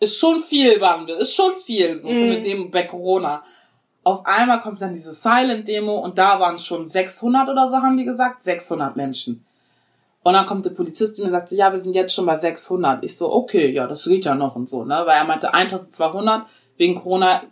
ist 0.00 0.18
schon 0.18 0.40
viel, 0.40 0.80
waren 0.80 1.06
wir, 1.06 1.18
ist 1.18 1.34
schon 1.34 1.54
viel, 1.56 1.94
so 1.96 2.08
für 2.08 2.14
eine 2.14 2.40
Demo 2.40 2.68
bei 2.70 2.84
Corona. 2.84 3.42
Auf 4.08 4.24
einmal 4.24 4.62
kommt 4.62 4.80
dann 4.80 4.94
diese 4.94 5.12
Silent-Demo 5.12 5.98
und 5.98 6.16
da 6.16 6.40
waren 6.40 6.54
es 6.54 6.64
schon 6.64 6.86
600 6.86 7.46
oder 7.50 7.68
so, 7.68 7.76
haben 7.76 7.98
die 7.98 8.06
gesagt, 8.06 8.42
600 8.42 8.96
Menschen. 8.96 9.44
Und 10.22 10.32
dann 10.32 10.46
kommt 10.46 10.64
der 10.64 10.70
Polizist 10.70 11.20
und 11.20 11.30
sagt 11.30 11.50
so, 11.50 11.56
ja, 11.56 11.70
wir 11.70 11.78
sind 11.78 11.92
jetzt 11.92 12.14
schon 12.14 12.24
bei 12.24 12.34
600. 12.34 13.04
Ich 13.04 13.18
so, 13.18 13.30
okay, 13.30 13.70
ja, 13.70 13.86
das 13.86 14.04
geht 14.04 14.24
ja 14.24 14.34
noch 14.34 14.56
und 14.56 14.66
so, 14.66 14.86
ne, 14.86 15.02
weil 15.04 15.18
er 15.18 15.24
meinte 15.24 15.52
1200, 15.52 16.46
wegen 16.78 16.94
Corona 16.94 17.42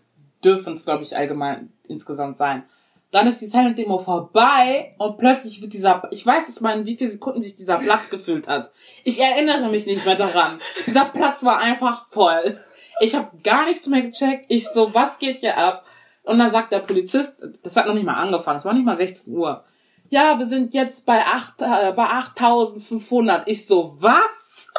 dürfen 0.42 0.72
es, 0.72 0.86
glaube 0.86 1.02
ich, 1.02 1.14
allgemein 1.14 1.74
insgesamt 1.88 2.38
sein. 2.38 2.62
Dann 3.10 3.26
ist 3.26 3.42
die 3.42 3.46
Silent 3.46 3.76
Demo 3.76 3.98
vorbei 3.98 4.94
und 4.96 5.18
plötzlich 5.18 5.60
wird 5.60 5.74
dieser, 5.74 6.08
ich 6.10 6.24
weiß 6.24 6.48
nicht 6.48 6.62
mal, 6.62 6.78
in 6.78 6.86
wie 6.86 6.96
viele 6.96 7.10
Sekunden 7.10 7.42
sich 7.42 7.56
dieser 7.56 7.80
Platz 7.80 8.08
gefüllt 8.08 8.48
hat. 8.48 8.70
Ich 9.04 9.20
erinnere 9.20 9.68
mich 9.68 9.84
nicht 9.84 10.06
mehr 10.06 10.16
daran. 10.16 10.58
Dieser 10.86 11.04
Platz 11.04 11.44
war 11.44 11.58
einfach 11.58 12.06
voll. 12.08 12.58
Ich 13.00 13.14
habe 13.14 13.28
gar 13.44 13.66
nichts 13.66 13.86
mehr 13.88 14.00
gecheckt. 14.00 14.46
Ich 14.48 14.70
so, 14.70 14.94
was 14.94 15.18
geht 15.18 15.40
hier 15.40 15.58
ab? 15.58 15.84
Und 16.26 16.40
dann 16.40 16.50
sagt 16.50 16.72
der 16.72 16.80
Polizist, 16.80 17.40
das 17.62 17.76
hat 17.76 17.86
noch 17.86 17.94
nicht 17.94 18.04
mal 18.04 18.14
angefangen, 18.14 18.58
es 18.58 18.64
war 18.64 18.74
nicht 18.74 18.84
mal 18.84 18.96
16 18.96 19.32
Uhr. 19.32 19.64
Ja, 20.08 20.38
wir 20.38 20.46
sind 20.46 20.74
jetzt 20.74 21.06
bei 21.06 21.24
8, 21.24 21.62
äh, 21.62 21.92
bei 21.92 22.04
8500. 22.04 23.48
Ich 23.48 23.64
so, 23.66 23.94
was? 24.00 24.72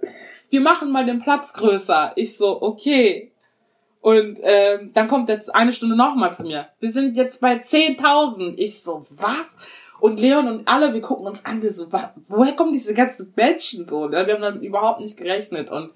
wir 0.50 0.60
machen 0.60 0.90
mal 0.90 1.06
den 1.06 1.20
Platz 1.20 1.54
größer. 1.54 2.12
Ich 2.16 2.36
so, 2.36 2.60
okay. 2.60 3.32
Und 4.02 4.38
ähm, 4.42 4.90
dann 4.92 5.08
kommt 5.08 5.30
jetzt 5.30 5.54
eine 5.54 5.72
Stunde 5.72 5.96
nochmal 5.96 6.32
zu 6.32 6.44
mir. 6.44 6.68
Wir 6.80 6.90
sind 6.90 7.16
jetzt 7.16 7.40
bei 7.40 7.54
10.000. 7.54 8.54
Ich 8.56 8.82
so, 8.82 9.04
was? 9.10 9.56
Und 10.00 10.20
Leon 10.20 10.48
und 10.48 10.68
alle, 10.68 10.92
wir 10.92 11.00
gucken 11.00 11.26
uns 11.26 11.44
an, 11.46 11.62
wir 11.62 11.70
so, 11.70 11.88
woher 12.28 12.52
kommen 12.52 12.72
diese 12.72 12.94
ganzen 12.94 13.32
Menschen 13.36 13.86
so? 13.86 14.10
Wir 14.10 14.18
haben 14.18 14.42
dann 14.42 14.62
überhaupt 14.62 15.00
nicht 15.00 15.16
gerechnet. 15.16 15.70
Und 15.70 15.92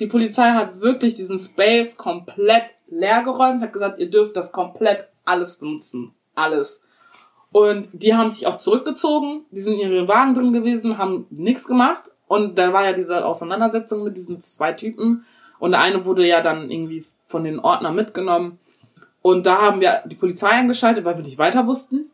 die 0.00 0.06
Polizei 0.06 0.50
hat 0.50 0.80
wirklich 0.80 1.14
diesen 1.14 1.38
Space 1.38 1.96
komplett 1.96 2.74
leer 2.88 3.22
geräumt, 3.22 3.62
hat 3.62 3.72
gesagt, 3.72 3.98
ihr 3.98 4.10
dürft 4.10 4.34
das 4.34 4.50
komplett 4.50 5.08
alles 5.24 5.56
benutzen. 5.56 6.14
Alles. 6.34 6.86
Und 7.52 7.88
die 7.92 8.14
haben 8.14 8.30
sich 8.30 8.46
auch 8.46 8.56
zurückgezogen, 8.56 9.44
die 9.50 9.60
sind 9.60 9.74
in 9.74 9.92
ihren 9.92 10.08
Wagen 10.08 10.34
drin 10.34 10.52
gewesen, 10.52 10.98
haben 10.98 11.26
nichts 11.30 11.66
gemacht. 11.66 12.10
Und 12.26 12.58
da 12.58 12.72
war 12.72 12.84
ja 12.84 12.92
diese 12.92 13.24
Auseinandersetzung 13.24 14.04
mit 14.04 14.16
diesen 14.16 14.40
zwei 14.40 14.72
Typen. 14.72 15.24
Und 15.58 15.72
der 15.72 15.80
eine 15.80 16.04
wurde 16.04 16.26
ja 16.26 16.40
dann 16.40 16.70
irgendwie 16.70 17.04
von 17.26 17.44
den 17.44 17.58
Ordnern 17.58 17.94
mitgenommen. 17.94 18.58
Und 19.20 19.46
da 19.46 19.60
haben 19.60 19.80
wir 19.80 20.02
die 20.06 20.14
Polizei 20.14 20.48
eingeschaltet, 20.48 21.04
weil 21.04 21.16
wir 21.16 21.24
nicht 21.24 21.38
weiter 21.38 21.66
wussten. 21.66 22.10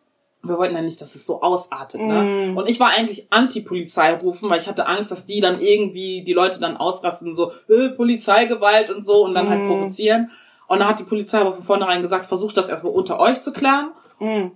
Wir 0.48 0.58
wollten 0.58 0.74
ja 0.74 0.82
nicht, 0.82 1.00
dass 1.00 1.14
es 1.14 1.26
so 1.26 1.42
ausartet, 1.42 2.00
ne? 2.00 2.52
Und 2.56 2.68
ich 2.68 2.78
war 2.80 2.88
eigentlich 2.90 3.26
Anti-Polizei 3.30 4.14
rufen, 4.14 4.48
weil 4.50 4.60
ich 4.60 4.68
hatte 4.68 4.86
Angst, 4.86 5.10
dass 5.10 5.26
die 5.26 5.40
dann 5.40 5.60
irgendwie, 5.60 6.22
die 6.24 6.32
Leute 6.32 6.60
dann 6.60 6.76
ausrasten, 6.76 7.34
so, 7.34 7.52
äh, 7.68 7.90
Polizeigewalt 7.90 8.90
und 8.90 9.04
so, 9.04 9.24
und 9.24 9.34
dann 9.34 9.48
halt 9.48 9.66
provozieren. 9.66 10.30
Und 10.68 10.80
dann 10.80 10.88
hat 10.88 10.98
die 10.98 11.04
Polizei 11.04 11.38
aber 11.38 11.52
von 11.52 11.62
vornherein 11.62 12.02
gesagt, 12.02 12.26
versucht 12.26 12.56
das 12.56 12.68
erstmal 12.68 12.92
unter 12.92 13.20
euch 13.20 13.40
zu 13.42 13.52
klären. 13.52 13.90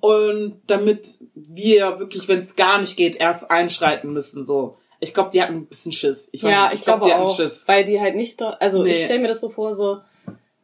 Und 0.01 0.61
damit 0.67 1.19
wir 1.35 1.99
wirklich, 1.99 2.27
wenn 2.29 2.39
es 2.39 2.57
gar 2.57 2.81
nicht 2.81 2.97
geht, 2.97 3.17
erst 3.17 3.51
einschreiten 3.51 4.13
müssen, 4.13 4.45
so. 4.45 4.77
Ich 5.03 5.15
glaube, 5.15 5.31
die 5.33 5.43
hatten 5.43 5.55
ein 5.55 5.67
bisschen 5.67 5.93
Schiss. 5.93 6.29
Ich 6.33 6.43
weiß 6.43 6.51
Ja, 6.53 6.65
nicht, 6.69 6.75
ich, 6.81 6.83
glaube 6.85 7.07
die 7.07 7.13
hatten 7.13 7.23
auch, 7.25 7.35
Schiss. 7.37 7.65
weil 7.69 7.85
die 7.85 8.01
halt 8.01 8.17
nicht, 8.17 8.43
also 8.43 8.83
Nee. 8.83 8.91
ich 8.93 9.05
stell 9.05 9.19
mir 9.19 9.29
das 9.29 9.41
so 9.41 9.49
vor, 9.49 9.75
so, 9.75 9.99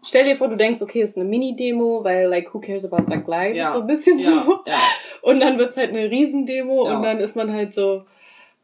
stell 0.06 0.24
dir 0.24 0.36
vor, 0.36 0.48
du 0.48 0.56
denkst, 0.56 0.80
okay, 0.82 1.02
es 1.02 1.10
ist 1.10 1.16
eine 1.16 1.26
Mini-Demo, 1.26 2.02
weil, 2.04 2.28
like, 2.28 2.52
who 2.54 2.60
cares 2.60 2.84
about 2.84 3.04
Black 3.06 3.26
Lives, 3.26 3.56
Ja. 3.56 3.72
so 3.72 3.80
ein 3.80 3.86
bisschen 3.86 4.18
Ja, 4.18 4.26
so. 4.26 4.58
ja. 4.66 4.78
Und 5.22 5.40
dann 5.40 5.58
wird's 5.58 5.76
halt 5.76 5.90
eine 5.90 6.10
Riesendemo 6.10 6.86
Ja. 6.86 6.96
und 6.96 7.02
dann 7.02 7.18
ist 7.18 7.36
man 7.36 7.52
halt 7.52 7.74
so, 7.74 8.04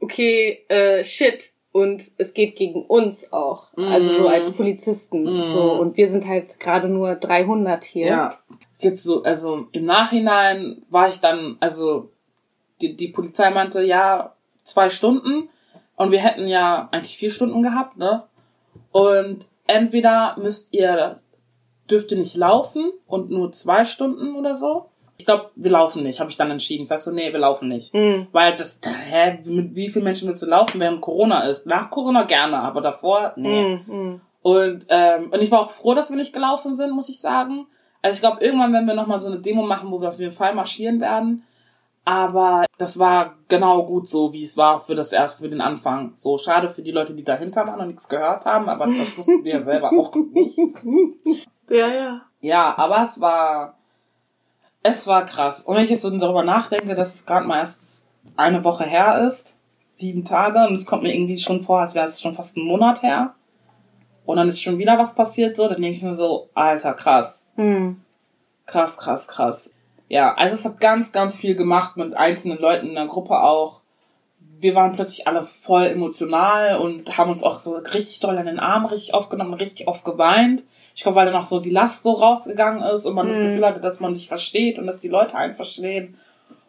okay, 0.00 0.64
äh, 0.68 1.02
shit. 1.04 1.50
Und 1.72 2.02
es 2.18 2.34
geht 2.34 2.56
gegen 2.56 2.84
uns 2.84 3.32
auch. 3.32 3.68
Also 3.78 4.10
so 4.12 4.20
Mhm. 4.22 4.26
als 4.26 4.52
Polizisten. 4.52 5.46
So. 5.46 5.72
Und 5.72 5.96
wir 5.96 6.06
sind 6.06 6.28
halt 6.28 6.60
gerade 6.60 6.86
nur 6.88 7.14
300 7.14 7.82
hier. 7.84 8.06
Ja. 8.06 8.34
Jetzt 8.78 9.04
so, 9.04 9.22
also 9.22 9.68
im 9.72 9.86
Nachhinein 9.86 10.82
war 10.90 11.08
ich 11.08 11.20
dann, 11.20 11.56
also 11.60 12.10
die, 12.82 12.94
die 12.94 13.08
Polizei 13.08 13.48
meinte, 13.50 13.82
ja, 13.82 14.34
zwei 14.64 14.90
Stunden 14.90 15.48
und 15.96 16.10
wir 16.10 16.18
hätten 16.20 16.46
ja 16.46 16.88
eigentlich 16.92 17.16
vier 17.16 17.30
Stunden 17.30 17.62
gehabt, 17.62 17.96
ne? 17.96 18.24
Und 18.90 19.46
entweder 19.66 20.36
müsst 20.38 20.74
ihr, 20.74 21.20
dürft 21.92 22.10
ihr 22.10 22.18
nicht 22.18 22.36
laufen 22.36 22.92
und 23.06 23.30
nur 23.30 23.52
zwei 23.52 23.84
Stunden 23.84 24.34
oder 24.34 24.54
so. 24.54 24.86
Ich 25.18 25.26
glaube, 25.26 25.50
wir 25.54 25.70
laufen 25.70 26.02
nicht, 26.02 26.18
habe 26.18 26.30
ich 26.30 26.36
dann 26.36 26.50
entschieden. 26.50 26.82
Ich 26.82 26.88
sag 26.88 27.00
so, 27.00 27.12
nee, 27.12 27.32
wir 27.32 27.38
laufen 27.38 27.68
nicht. 27.68 27.94
Mhm. 27.94 28.26
Weil 28.32 28.56
das, 28.56 28.80
hä, 28.84 29.38
mit 29.44 29.76
wie 29.76 29.88
vielen 29.88 30.04
Menschen 30.04 30.26
willst 30.26 30.42
du 30.42 30.46
laufen, 30.46 30.80
während 30.80 31.00
Corona 31.00 31.42
ist? 31.42 31.66
Nach 31.66 31.90
Corona 31.90 32.24
gerne, 32.24 32.58
aber 32.58 32.80
davor, 32.80 33.32
nee. 33.36 33.78
Mhm. 33.86 33.94
Mhm. 33.94 34.20
Und, 34.42 34.86
ähm, 34.88 35.30
und 35.30 35.40
ich 35.40 35.52
war 35.52 35.60
auch 35.60 35.70
froh, 35.70 35.94
dass 35.94 36.10
wir 36.10 36.16
nicht 36.16 36.32
gelaufen 36.32 36.74
sind, 36.74 36.92
muss 36.92 37.08
ich 37.08 37.20
sagen. 37.20 37.66
Also 38.00 38.16
ich 38.16 38.20
glaube, 38.20 38.44
irgendwann 38.44 38.72
werden 38.72 38.88
wir 38.88 38.94
nochmal 38.94 39.20
so 39.20 39.28
eine 39.28 39.38
Demo 39.38 39.62
machen, 39.62 39.92
wo 39.92 40.00
wir 40.00 40.08
auf 40.08 40.18
jeden 40.18 40.32
Fall 40.32 40.54
marschieren 40.54 41.00
werden. 41.00 41.44
Aber 42.04 42.64
das 42.78 42.98
war 42.98 43.36
genau 43.46 43.84
gut 43.86 44.08
so, 44.08 44.32
wie 44.32 44.42
es 44.42 44.56
war 44.56 44.80
für 44.80 44.96
das 44.96 45.12
erst 45.12 45.38
für 45.38 45.48
den 45.48 45.60
Anfang. 45.60 46.12
So 46.16 46.36
schade 46.36 46.68
für 46.68 46.82
die 46.82 46.90
Leute, 46.90 47.14
die 47.14 47.22
dahinter 47.22 47.64
waren 47.66 47.80
und 47.80 47.86
nichts 47.88 48.08
gehört 48.08 48.44
haben, 48.44 48.68
aber 48.68 48.86
das 48.86 49.16
wussten 49.16 49.44
wir 49.44 49.62
selber 49.62 49.92
auch 49.92 50.12
nicht. 50.14 50.58
Ja, 51.72 51.88
ja. 51.88 52.22
Ja, 52.40 52.74
aber 52.76 53.02
es 53.02 53.20
war 53.20 53.74
es 54.82 55.06
war 55.06 55.24
krass. 55.24 55.64
Und 55.64 55.76
wenn 55.76 55.84
ich 55.84 55.90
jetzt 55.90 56.02
so 56.02 56.10
darüber 56.10 56.42
nachdenke, 56.42 56.94
dass 56.94 57.14
es 57.14 57.26
gerade 57.26 57.46
mal 57.46 57.58
erst 57.58 58.06
eine 58.36 58.64
Woche 58.64 58.84
her 58.84 59.24
ist, 59.24 59.58
sieben 59.92 60.24
Tage, 60.24 60.66
und 60.66 60.74
es 60.74 60.86
kommt 60.86 61.02
mir 61.02 61.14
irgendwie 61.14 61.38
schon 61.38 61.60
vor, 61.60 61.80
als 61.80 61.94
wäre 61.94 62.06
es 62.06 62.20
schon 62.20 62.34
fast 62.34 62.56
ein 62.56 62.64
Monat 62.64 63.02
her. 63.02 63.34
Und 64.24 64.36
dann 64.36 64.48
ist 64.48 64.62
schon 64.62 64.78
wieder 64.78 64.98
was 64.98 65.14
passiert, 65.14 65.56
so, 65.56 65.68
dann 65.68 65.82
denke 65.82 65.96
ich 65.96 66.02
mir 66.02 66.14
so, 66.14 66.48
alter, 66.54 66.94
krass. 66.94 67.46
Mhm. 67.56 68.00
Krass, 68.66 68.98
krass, 68.98 69.28
krass. 69.28 69.74
Ja, 70.08 70.34
also 70.34 70.54
es 70.54 70.64
hat 70.64 70.80
ganz, 70.80 71.12
ganz 71.12 71.36
viel 71.36 71.54
gemacht 71.54 71.96
mit 71.96 72.14
einzelnen 72.14 72.58
Leuten 72.58 72.88
in 72.88 72.94
der 72.94 73.06
Gruppe 73.06 73.40
auch. 73.40 73.80
Wir 74.58 74.74
waren 74.74 74.92
plötzlich 74.92 75.26
alle 75.26 75.42
voll 75.42 75.86
emotional 75.86 76.78
und 76.78 77.18
haben 77.18 77.30
uns 77.30 77.42
auch 77.42 77.60
so 77.60 77.76
richtig 77.76 78.20
doll 78.20 78.36
in 78.36 78.46
den 78.46 78.60
Arm 78.60 78.86
richtig 78.86 79.14
aufgenommen, 79.14 79.54
richtig 79.54 79.88
oft 79.88 80.04
geweint. 80.04 80.62
Ich 80.94 81.02
glaube, 81.02 81.16
weil 81.16 81.26
dann 81.26 81.36
auch 81.36 81.44
so 81.44 81.60
die 81.60 81.70
Last 81.70 82.02
so 82.02 82.12
rausgegangen 82.12 82.82
ist 82.82 83.06
und 83.06 83.14
man 83.14 83.26
das 83.26 83.38
Mhm. 83.38 83.46
Gefühl 83.48 83.66
hatte, 83.66 83.80
dass 83.80 84.00
man 84.00 84.14
sich 84.14 84.28
versteht 84.28 84.78
und 84.78 84.86
dass 84.86 85.00
die 85.00 85.08
Leute 85.08 85.36
einen 85.36 85.54
verstehen. 85.54 86.16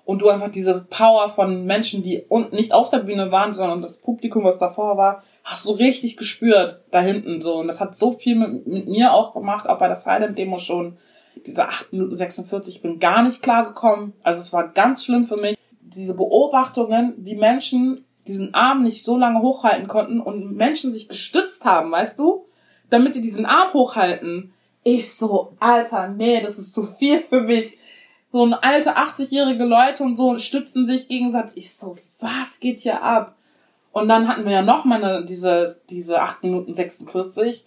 Und 0.05 0.21
du 0.21 0.27
einfach 0.29 0.49
diese 0.49 0.85
Power 0.89 1.29
von 1.29 1.65
Menschen, 1.65 2.03
die 2.03 2.25
unten 2.27 2.55
nicht 2.55 2.73
auf 2.73 2.89
der 2.89 2.99
Bühne 2.99 3.31
waren, 3.31 3.53
sondern 3.53 3.81
das 3.81 3.97
Publikum, 4.01 4.43
was 4.43 4.59
davor 4.59 4.97
war, 4.97 5.23
hast 5.45 5.65
du 5.65 5.71
richtig 5.71 6.17
gespürt 6.17 6.81
da 6.91 6.99
hinten 6.99 7.39
so. 7.39 7.55
Und 7.55 7.67
das 7.67 7.79
hat 7.79 7.95
so 7.95 8.11
viel 8.11 8.35
mit, 8.35 8.67
mit 8.67 8.87
mir 8.87 9.13
auch 9.13 9.33
gemacht, 9.33 9.67
auch 9.67 9.79
bei 9.79 9.87
der 9.87 9.95
Silent 9.95 10.37
Demo 10.37 10.57
schon. 10.57 10.97
Diese 11.45 11.67
8 11.67 11.93
Minuten 11.93 12.15
46, 12.15 12.75
ich 12.75 12.81
bin 12.81 12.99
gar 12.99 13.23
nicht 13.23 13.41
klar 13.41 13.65
gekommen. 13.65 14.13
Also 14.23 14.39
es 14.39 14.51
war 14.53 14.67
ganz 14.67 15.05
schlimm 15.05 15.23
für 15.23 15.37
mich. 15.37 15.57
Diese 15.79 16.13
Beobachtungen, 16.15 17.13
wie 17.17 17.35
Menschen 17.35 18.05
diesen 18.27 18.53
Arm 18.53 18.83
nicht 18.83 19.03
so 19.03 19.17
lange 19.17 19.41
hochhalten 19.41 19.87
konnten 19.87 20.19
und 20.19 20.53
Menschen 20.55 20.91
sich 20.91 21.07
gestützt 21.07 21.65
haben, 21.65 21.91
weißt 21.91 22.19
du? 22.19 22.45
Damit 22.93 23.15
sie 23.15 23.21
diesen 23.21 23.47
Arm 23.47 23.73
hochhalten. 23.73 24.53
Ich 24.83 25.15
so, 25.15 25.53
Alter, 25.59 26.09
nee, 26.09 26.41
das 26.41 26.59
ist 26.59 26.75
zu 26.75 26.83
viel 26.83 27.21
für 27.21 27.41
mich. 27.41 27.79
So 28.31 28.43
eine 28.43 28.61
alte 28.61 28.97
80-jährige 28.97 29.63
Leute 29.63 30.03
und 30.03 30.15
so 30.15 30.37
stützen 30.37 30.85
sich 30.85 31.07
gegenseitig. 31.07 31.57
Ich 31.57 31.73
so, 31.73 31.97
was 32.19 32.59
geht 32.59 32.81
hier 32.81 33.01
ab? 33.01 33.35
Und 33.93 34.09
dann 34.09 34.27
hatten 34.27 34.45
wir 34.45 34.51
ja 34.51 34.61
noch 34.61 34.85
mal 34.85 35.03
eine, 35.03 35.25
diese, 35.25 35.81
diese 35.89 36.21
8 36.21 36.43
Minuten 36.43 36.75
46. 36.75 37.65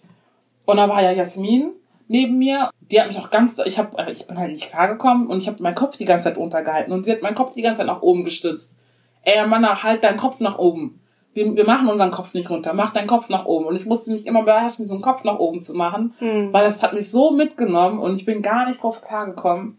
Und 0.63 0.77
da 0.77 0.87
war 0.87 1.01
ja 1.01 1.11
Jasmin 1.11 1.71
neben 2.07 2.37
mir. 2.37 2.69
Die 2.79 3.01
hat 3.01 3.07
mich 3.07 3.17
auch 3.17 3.29
ganz, 3.29 3.59
ich 3.65 3.77
hab, 3.77 3.99
ich 4.09 4.27
bin 4.27 4.37
halt 4.37 4.51
nicht 4.51 4.69
klargekommen 4.69 5.27
und 5.27 5.41
ich 5.41 5.49
habe 5.49 5.61
meinen 5.61 5.75
Kopf 5.75 5.97
die 5.97 6.05
ganze 6.05 6.29
Zeit 6.29 6.37
untergehalten 6.37 6.93
und 6.93 7.03
sie 7.03 7.11
hat 7.11 7.21
meinen 7.21 7.35
Kopf 7.35 7.53
die 7.53 7.63
ganze 7.63 7.79
Zeit 7.79 7.87
nach 7.87 8.01
oben 8.01 8.23
gestützt. 8.23 8.77
Ey, 9.23 9.45
Mann, 9.45 9.83
halt 9.83 10.05
deinen 10.05 10.15
Kopf 10.15 10.39
nach 10.39 10.57
oben. 10.57 11.01
Wir, 11.37 11.55
wir 11.55 11.65
machen 11.65 11.87
unseren 11.87 12.09
Kopf 12.09 12.33
nicht 12.33 12.49
runter, 12.49 12.73
mach 12.73 12.93
deinen 12.93 13.05
Kopf 13.07 13.29
nach 13.29 13.45
oben. 13.45 13.65
Und 13.67 13.75
ich 13.75 13.85
musste 13.85 14.11
mich 14.11 14.25
immer 14.25 14.41
beherrschen, 14.41 14.83
diesen 14.83 15.01
Kopf 15.03 15.23
nach 15.23 15.37
oben 15.37 15.61
zu 15.61 15.75
machen, 15.75 16.13
Mhm. 16.19 16.51
weil 16.51 16.65
das 16.65 16.81
hat 16.81 16.93
mich 16.93 17.11
so 17.11 17.29
mitgenommen 17.31 17.99
und 17.99 18.15
ich 18.15 18.25
bin 18.25 18.41
gar 18.41 18.67
nicht 18.67 18.81
drauf 18.81 19.01
klargekommen. 19.03 19.77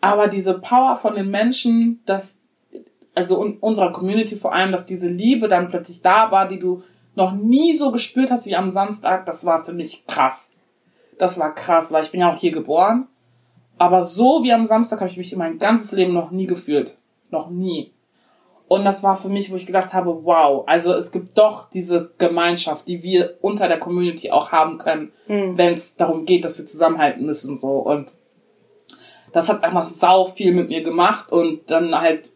Aber 0.00 0.26
diese 0.26 0.58
Power 0.58 0.96
von 0.96 1.14
den 1.14 1.30
Menschen, 1.30 2.00
dass, 2.06 2.44
also 3.14 3.44
in 3.44 3.58
unserer 3.58 3.92
Community 3.92 4.34
vor 4.34 4.52
allem, 4.52 4.72
dass 4.72 4.84
diese 4.84 5.08
Liebe 5.08 5.46
dann 5.46 5.68
plötzlich 5.68 6.02
da 6.02 6.30
war, 6.32 6.48
die 6.48 6.58
du 6.58 6.82
noch 7.14 7.32
nie 7.32 7.74
so 7.76 7.92
gespürt 7.92 8.30
hast 8.32 8.46
wie 8.46 8.56
am 8.56 8.70
Samstag, 8.70 9.26
das 9.26 9.44
war 9.46 9.64
für 9.64 9.72
mich 9.72 10.04
krass. 10.06 10.50
Das 11.18 11.38
war 11.38 11.54
krass, 11.54 11.92
weil 11.92 12.02
ich 12.02 12.10
bin 12.10 12.20
ja 12.20 12.32
auch 12.32 12.36
hier 12.38 12.50
geboren. 12.52 13.06
Aber 13.78 14.02
so 14.02 14.42
wie 14.42 14.52
am 14.52 14.66
Samstag 14.66 15.00
habe 15.00 15.10
ich 15.10 15.16
mich 15.18 15.32
in 15.32 15.38
mein 15.38 15.58
ganzes 15.58 15.92
Leben 15.92 16.12
noch 16.14 16.30
nie 16.32 16.46
gefühlt. 16.46 16.98
Noch 17.30 17.48
nie. 17.50 17.92
Und 18.72 18.84
das 18.84 19.02
war 19.02 19.16
für 19.16 19.28
mich, 19.30 19.50
wo 19.50 19.56
ich 19.56 19.66
gedacht 19.66 19.92
habe, 19.94 20.24
wow, 20.24 20.62
also 20.68 20.94
es 20.94 21.10
gibt 21.10 21.36
doch 21.36 21.68
diese 21.70 22.12
Gemeinschaft, 22.18 22.86
die 22.86 23.02
wir 23.02 23.36
unter 23.40 23.66
der 23.66 23.80
Community 23.80 24.30
auch 24.30 24.52
haben 24.52 24.78
können, 24.78 25.10
Mhm. 25.26 25.58
wenn 25.58 25.74
es 25.74 25.96
darum 25.96 26.24
geht, 26.24 26.44
dass 26.44 26.56
wir 26.56 26.66
zusammenhalten 26.66 27.26
müssen 27.26 27.56
so. 27.56 27.78
Und 27.78 28.12
das 29.32 29.48
hat 29.48 29.64
einfach 29.64 29.82
sau 29.82 30.24
viel 30.24 30.52
mit 30.54 30.68
mir 30.68 30.84
gemacht 30.84 31.32
und 31.32 31.68
dann 31.72 32.00
halt, 32.00 32.30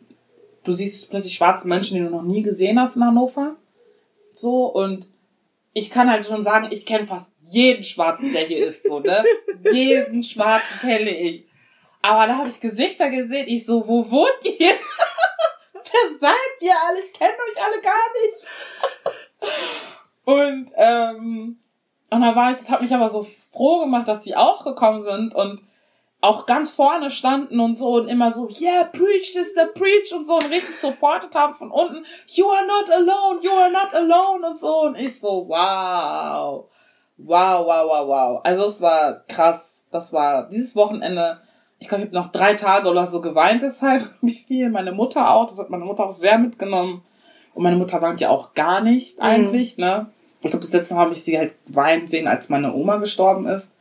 du 0.65 0.73
siehst 0.73 1.09
plötzlich 1.11 1.35
schwarze 1.35 1.69
Menschen, 1.69 1.95
die 1.99 2.03
du 2.03 2.11
noch 2.11 2.23
nie 2.25 2.43
gesehen 2.43 2.81
hast 2.81 2.97
in 2.97 3.05
Hannover. 3.05 3.55
So 4.33 4.67
und 4.67 5.07
ich 5.73 5.89
kann 5.89 6.11
halt 6.11 6.25
schon 6.25 6.43
sagen, 6.43 6.67
ich 6.73 6.85
kenne 6.85 7.07
fast 7.07 7.35
jeden 7.43 7.85
Schwarzen, 7.85 8.33
der 8.33 8.43
hier 8.43 8.67
ist, 8.67 8.83
so, 8.83 8.99
ne? 8.99 9.23
jeden 9.73 10.21
Schwarzen 10.25 10.81
kenne 10.81 11.11
ich. 11.11 11.45
Aber 12.03 12.27
da 12.27 12.39
habe 12.39 12.49
ich 12.49 12.59
Gesichter 12.59 13.09
gesehen, 13.11 13.47
ich 13.47 13.65
so, 13.65 13.87
wo 13.87 14.11
wohnt 14.11 14.59
ihr? 14.59 14.73
Wer 15.95 16.19
seid 16.19 16.61
ihr 16.61 16.75
alle? 16.89 16.99
Ich 16.99 17.13
kenne 17.13 17.33
euch 17.33 17.63
alle 17.63 17.81
gar 17.81 17.95
nicht. 18.23 18.49
Und, 20.25 20.73
ähm, 20.77 21.59
und 22.11 22.21
da 22.21 22.35
war 22.35 22.51
ich, 22.51 22.57
das 22.57 22.71
hat 22.71 22.83
mich 22.83 22.95
aber 22.95 23.09
so 23.09 23.23
froh 23.23 23.81
gemacht, 23.81 24.09
dass 24.09 24.23
die 24.23 24.37
auch 24.37 24.65
gekommen 24.65 25.01
sind 25.01 25.35
und 25.35 25.61
auch 26.21 26.47
ganz 26.47 26.73
vorne 26.73 27.11
standen 27.11 27.61
und 27.61 27.77
so 27.77 27.97
und 27.97 28.09
immer 28.09 28.33
so, 28.33 28.49
yeah, 28.49 28.85
preach 28.85 29.33
sister, 29.35 29.67
preach 29.67 30.13
und 30.15 30.27
so 30.27 30.37
und 30.37 30.51
richtig 30.51 30.75
supported 30.75 31.35
haben 31.35 31.55
von 31.55 31.71
unten, 31.71 32.07
you 32.29 32.51
are 32.51 32.67
not 32.67 32.91
alone, 32.91 33.41
you 33.43 33.53
are 33.53 33.71
not 33.71 33.93
alone 33.93 34.47
und 34.47 34.59
so 34.59 34.83
und 34.83 34.99
ich 34.99 35.21
so, 35.21 35.47
wow, 35.49 36.71
wow, 37.19 37.67
wow, 37.67 37.87
wow, 37.87 38.09
wow. 38.09 38.41
Also 38.43 38.67
es 38.67 38.81
war 38.81 39.25
krass, 39.29 39.87
das 39.91 40.15
war 40.15 40.49
dieses 40.49 40.75
Wochenende, 40.75 41.43
ich 41.85 41.89
glaube, 41.89 42.05
ich 42.05 42.09
habe 42.09 42.17
noch 42.17 42.33
drei 42.33 42.55
Tage 42.55 42.89
oder 42.89 43.07
so 43.07 43.21
geweint 43.21 43.61
deshalb, 43.61 44.09
mich 44.23 44.47
viel, 44.47 44.71
meine 44.71 44.93
Mutter 44.93 45.35
auch, 45.35 45.47
das 45.47 45.59
hat 45.59 45.69
meine 45.69 45.85
Mutter 45.85 46.07
auch 46.07 46.13
sehr 46.13 46.39
mitgenommen 46.39 47.03
und 47.53 47.63
meine 47.63 47.77
Mutter 47.77 48.01
weint 48.01 48.21
ja 48.21 48.31
auch 48.31 48.55
gar 48.55 48.81
nicht 48.81 49.21
eigentlich, 49.21 49.77
ne. 49.77 50.11
Ich 50.41 50.51
glaube, 50.51 50.63
das 50.63 50.73
letzte 50.73 50.95
Mal 50.95 51.03
habe 51.03 51.13
ich 51.13 51.23
sie 51.23 51.39
halt 51.39 51.55
weinen 51.67 52.07
sehen, 52.07 52.27
als 52.27 52.49
meine 52.49 52.75
Oma 52.75 52.97
gestorben 52.97 53.47
ist. 53.47 53.77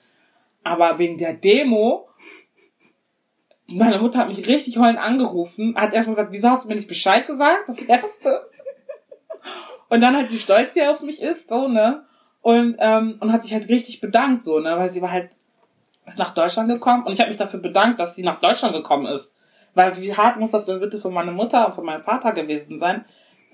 Aber 0.64 0.98
wegen 0.98 1.18
der 1.18 1.34
Demo, 1.34 2.08
meine 3.68 4.00
Mutter 4.00 4.20
hat 4.20 4.30
mich 4.30 4.48
richtig 4.48 4.78
heulend 4.78 5.00
angerufen, 5.00 5.76
hat 5.76 5.94
erstmal 5.94 6.16
gesagt, 6.16 6.32
wieso 6.32 6.50
hast 6.50 6.64
du 6.64 6.70
mir 6.70 6.76
nicht 6.76 6.88
Bescheid 6.88 7.26
gesagt? 7.26 7.68
Das 7.68 7.82
erste. 7.82 8.46
Und 9.90 10.02
dann 10.02 10.16
halt, 10.16 10.32
wie 10.32 10.40
stolz 10.40 10.74
sie 10.74 10.84
auf 10.84 11.02
mich 11.02 11.22
ist, 11.22 11.50
so, 11.50 11.68
ne? 11.68 12.06
Und, 12.42 12.76
ähm, 12.80 13.18
und 13.20 13.32
hat 13.32 13.44
sich 13.44 13.54
halt 13.54 13.68
richtig 13.70 14.00
bedankt, 14.00 14.44
so, 14.44 14.60
ne? 14.60 14.78
Weil 14.78 14.90
sie 14.90 15.02
war 15.02 15.12
halt, 15.12 15.32
ist 16.06 16.20
nach 16.20 16.34
Deutschland 16.34 16.70
gekommen 16.70 17.04
und 17.06 17.14
ich 17.14 17.20
habe 17.20 17.30
mich 17.30 17.38
dafür 17.38 17.60
bedankt, 17.60 18.00
dass 18.00 18.16
sie 18.16 18.24
nach 18.24 18.40
Deutschland 18.40 18.74
gekommen 18.74 19.06
ist. 19.06 19.38
Weil 19.74 20.00
wie 20.02 20.16
hart 20.16 20.40
muss 20.40 20.52
das 20.52 20.66
denn 20.66 20.80
bitte 20.80 21.00
für 21.00 21.10
meine 21.10 21.32
Mutter 21.32 21.66
und 21.66 21.74
für 21.74 21.82
meinen 21.82 22.04
Vater 22.04 22.32
gewesen 22.32 22.80
sein, 22.80 23.06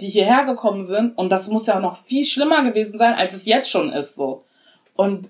die 0.02 0.10
hierher 0.10 0.46
gekommen 0.46 0.84
sind 0.84 1.18
und 1.18 1.32
das 1.32 1.48
muss 1.50 1.68
ja 1.68 1.78
auch 1.78 1.82
noch 1.82 1.98
viel 1.98 2.26
schlimmer 2.26 2.64
gewesen 2.64 2.98
sein, 2.98 3.14
als 3.14 3.34
es 3.34 3.46
jetzt 3.46 3.70
schon 3.70 3.92
ist, 3.92 4.16
so. 4.16 4.44
Und 4.96 5.30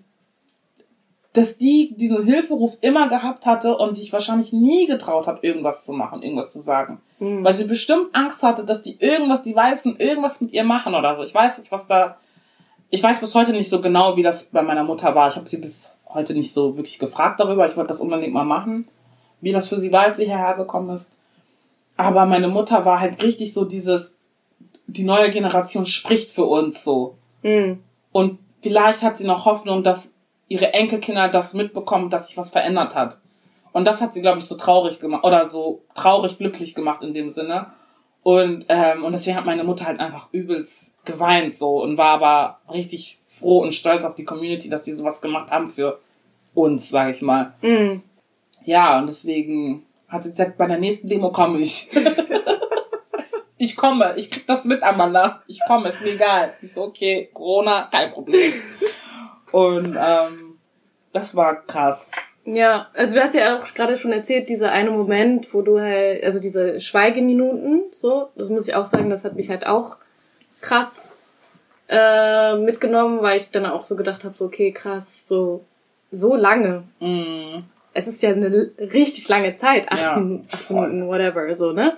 dass 1.34 1.58
die 1.58 1.94
diesen 1.96 2.26
Hilferuf 2.26 2.78
immer 2.82 3.08
gehabt 3.08 3.46
hatte 3.46 3.78
und 3.78 3.96
sich 3.96 4.12
wahrscheinlich 4.12 4.52
nie 4.52 4.88
getraut 4.88 5.28
hat, 5.28 5.44
irgendwas 5.44 5.86
zu 5.86 5.94
machen, 5.94 6.24
irgendwas 6.24 6.52
zu 6.52 6.60
sagen. 6.60 7.02
Mhm. 7.20 7.44
Weil 7.44 7.56
sie 7.56 7.66
bestimmt 7.66 8.10
Angst 8.14 8.42
hatte, 8.42 8.66
dass 8.66 8.82
die 8.82 8.98
irgendwas, 9.00 9.44
die 9.44 9.56
Weißen 9.56 9.98
irgendwas 9.98 10.42
mit 10.42 10.52
ihr 10.54 10.64
machen 10.64 10.96
oder 10.96 11.14
so. 11.14 11.24
Ich 11.24 11.34
weiß 11.34 11.60
nicht, 11.60 11.72
was 11.72 11.88
da. 11.88 12.18
Ich 12.90 13.04
weiß 13.04 13.20
bis 13.20 13.36
heute 13.36 13.52
nicht 13.52 13.70
so 13.70 13.82
genau, 13.82 14.18
wie 14.18 14.24
das 14.24 14.46
bei 14.46 14.64
meiner 14.64 14.84
Mutter 14.84 15.14
war. 15.14 15.30
Ich 15.30 15.36
habe 15.36 15.48
sie 15.48 15.60
bis 15.60 15.96
heute 16.14 16.34
nicht 16.34 16.54
so 16.54 16.76
wirklich 16.78 17.00
gefragt 17.00 17.40
darüber. 17.40 17.68
Ich 17.68 17.78
wollte 17.78 17.90
das 17.90 18.02
unbedingt 18.02 18.34
mal 18.34 18.46
machen, 18.46 18.88
wie 19.42 19.52
das 19.52 19.68
für 19.68 19.78
sie 19.78 19.92
war, 19.92 20.04
als 20.04 20.18
sie 20.18 20.26
hierher 20.26 20.56
gekommen 20.56 20.90
ist. 20.90 21.12
Aber 21.98 22.26
meine 22.26 22.48
Mutter 22.48 22.86
war 22.86 23.00
halt 23.00 23.22
richtig 23.24 23.54
so 23.54 23.66
dieses, 23.66 24.20
die 24.88 25.04
neue 25.04 25.32
Generation 25.32 25.86
spricht 25.86 26.32
für 26.32 26.46
uns 26.46 26.84
so. 26.84 27.16
Mhm. 27.44 27.84
Und 28.12 28.40
vielleicht 28.62 29.04
hat 29.04 29.18
sie 29.18 29.28
noch 29.28 29.46
Hoffnung, 29.46 29.84
dass 29.84 30.16
ihre 30.48 30.74
Enkelkinder 30.74 31.30
das 31.30 31.54
mitbekommen, 31.54 32.10
dass 32.10 32.28
sich 32.28 32.38
was 32.38 32.52
verändert 32.52 32.96
hat. 32.96 33.20
Und 33.72 33.86
das 33.86 34.02
hat 34.02 34.14
sie, 34.14 34.22
glaube 34.22 34.40
ich, 34.40 34.46
so 34.46 34.58
traurig 34.58 35.00
gemacht 35.00 35.24
oder 35.24 35.50
so 35.50 35.84
traurig 35.94 36.38
glücklich 36.38 36.74
gemacht 36.74 37.04
in 37.04 37.14
dem 37.14 37.30
Sinne. 37.30 37.68
Und, 38.24 38.66
ähm, 38.68 39.04
und 39.04 39.12
deswegen 39.12 39.38
hat 39.38 39.46
meine 39.46 39.64
Mutter 39.64 39.86
halt 39.86 40.00
einfach 40.00 40.30
übelst 40.32 41.04
geweint 41.06 41.56
so 41.56 41.82
und 41.82 41.98
war 41.98 42.14
aber 42.14 42.60
richtig 42.72 43.19
froh 43.30 43.62
und 43.62 43.74
stolz 43.74 44.04
auf 44.04 44.16
die 44.16 44.26
Community, 44.26 44.70
dass 44.70 44.84
die 44.84 44.94
sowas 44.94 45.22
gemacht 45.22 45.52
haben 45.52 45.70
für 45.70 46.00
uns, 46.56 46.90
sage 46.90 47.12
ich 47.12 47.22
mal. 47.22 47.54
Mhm. 47.62 48.02
Ja, 48.66 48.98
und 48.98 49.08
deswegen 49.08 49.86
hat 50.08 50.24
sie 50.24 50.32
gesagt, 50.32 50.58
bei 50.58 50.66
der 50.66 50.80
nächsten 50.80 51.08
Demo 51.08 51.32
komme 51.32 51.60
ich. 51.60 51.90
ich 53.58 53.76
komme, 53.78 54.16
ich 54.18 54.32
krieg 54.32 54.48
das 54.48 54.66
mit, 54.66 54.82
Amanda. 54.82 55.44
Ich 55.48 55.60
komme, 55.68 55.90
ist 55.90 56.02
mir 56.02 56.14
egal. 56.14 56.56
Ich 56.62 56.74
so, 56.74 56.84
okay, 56.84 57.30
Corona, 57.32 57.88
kein 57.92 58.12
Problem. 58.12 58.52
Und 59.52 59.96
ähm, 59.98 60.58
das 61.14 61.36
war 61.36 61.62
krass. 61.68 62.12
Ja, 62.46 62.88
also 62.94 63.16
du 63.16 63.22
hast 63.22 63.36
ja 63.36 63.60
auch 63.60 63.74
gerade 63.76 63.96
schon 63.96 64.12
erzählt, 64.12 64.50
dieser 64.50 64.72
eine 64.72 64.90
Moment, 64.90 65.54
wo 65.54 65.62
du 65.62 65.80
halt, 65.80 66.24
also 66.24 66.40
diese 66.40 66.80
Schweigeminuten, 66.80 67.84
so, 67.92 68.30
das 68.36 68.50
muss 68.50 68.68
ich 68.68 68.74
auch 68.74 68.86
sagen, 68.86 69.12
das 69.12 69.24
hat 69.24 69.36
mich 69.36 69.50
halt 69.50 69.68
auch 69.68 69.98
krass 70.62 71.19
äh, 71.90 72.56
mitgenommen, 72.56 73.22
weil 73.22 73.38
ich 73.38 73.52
dann 73.52 73.66
auch 73.66 73.84
so 73.84 73.96
gedacht 73.96 74.24
habe, 74.24 74.38
so 74.38 74.46
okay, 74.46 74.72
krass, 74.72 75.28
so 75.28 75.66
so 76.12 76.36
lange. 76.36 76.84
Mm. 77.00 77.64
Es 77.94 78.08
ist 78.08 78.22
ja 78.22 78.30
eine 78.30 78.72
richtig 78.80 79.28
lange 79.28 79.56
Zeit, 79.56 79.92
acht, 79.92 80.02
Ja, 80.02 80.16
Minuten, 80.18 80.46
acht 80.52 80.62
voll. 80.62 80.88
Minuten, 80.88 81.08
whatever, 81.08 81.54
so, 81.56 81.72
ne? 81.72 81.98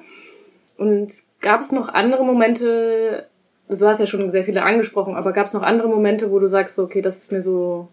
Und 0.78 1.14
gab 1.42 1.62
es 1.62 1.72
noch 1.72 1.90
andere 1.90 2.26
Momente, 2.26 3.28
du 3.68 3.86
hast 3.86 4.00
ja 4.00 4.08
schon 4.08 4.32
sehr 4.32 4.44
viele 4.44 4.64
angesprochen, 4.64 5.16
aber 5.16 5.34
gab 5.34 5.46
es 5.46 5.54
noch 5.54 5.62
andere 5.62 5.90
Momente, 5.90 6.32
wo 6.32 6.40
du 6.40 6.48
sagst, 6.48 6.76
so, 6.76 6.84
okay, 6.84 7.02
das 7.02 7.18
ist 7.18 7.32
mir 7.32 7.42
so 7.42 7.90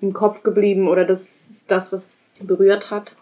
im 0.00 0.12
Kopf 0.12 0.42
geblieben 0.42 0.88
oder 0.88 1.04
das 1.04 1.48
ist 1.48 1.70
das, 1.70 1.92
was 1.92 2.38
berührt 2.42 2.90
hat? 2.90 3.16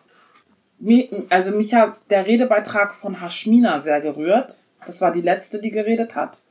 Also 1.31 1.57
mich 1.57 1.73
hat 1.75 1.97
der 2.11 2.27
Redebeitrag 2.27 2.95
von 2.95 3.23
Hashmina 3.23 3.81
sehr 3.81 4.01
gerührt. 4.01 4.63
Das 4.85 5.01
war 5.01 5.13
die 5.13 5.21
letzte, 5.21 5.61
die 5.61 5.71
geredet 5.71 6.17
hat. 6.17 6.43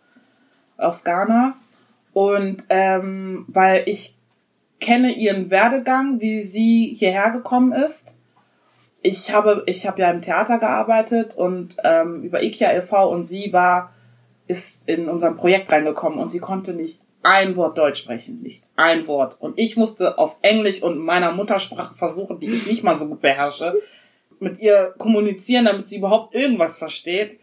Aus 0.84 1.04
Ghana. 1.04 1.56
Und 2.13 2.66
ähm, 2.70 3.46
weil 3.48 3.84
ich 3.88 4.18
kenne 4.80 5.12
ihren 5.12 5.50
Werdegang, 5.50 6.20
wie 6.20 6.42
sie 6.42 6.94
hierher 6.98 7.32
gekommen 7.32 7.72
ist. 7.72 8.18
Ich 9.02 9.34
habe, 9.34 9.63
ich 9.66 9.88
habe 9.88 10.02
ja 10.02 10.12
im 10.12 10.22
Theater 10.22 10.60
gearbeitet 10.60 11.36
und 11.36 11.78
ähm, 11.84 12.24
über 12.24 12.44
IKEA 12.44 12.74
e.V. 12.74 13.10
und 13.10 13.24
sie 13.25 13.52
war, 13.52 13.94
ist 14.48 14.88
in 14.88 15.10
unserem 15.10 15.38
Projekt 15.38 15.72
reingekommen 15.72 16.20
und 16.20 16.30
sie 16.30 16.40
konnte 16.40 16.74
nicht 16.74 17.00
ein 17.24 17.56
Wort 17.56 17.78
Deutsch 17.78 18.02
sprechen, 18.02 18.42
nicht 18.42 18.63
ein 18.75 19.08
Wort. 19.08 19.38
Und 19.40 19.58
ich 19.58 19.78
musste 19.78 20.18
auf 20.18 20.38
Englisch 20.42 20.84
und 20.84 21.00
meiner 21.00 21.32
Muttersprache 21.32 21.96
versuchen, 21.96 22.40
die 22.40 22.50
ich 22.50 22.68
nicht 22.68 22.84
mal 22.84 22.96
so 22.96 23.08
gut 23.08 23.22
beherrsche, 23.22 23.75
mit 24.40 24.60
ihr 24.60 24.94
kommunizieren, 24.98 25.66
damit 25.66 25.88
sie 25.88 25.98
überhaupt 25.98 26.36
irgendwas 26.36 26.78
versteht. 26.78 27.40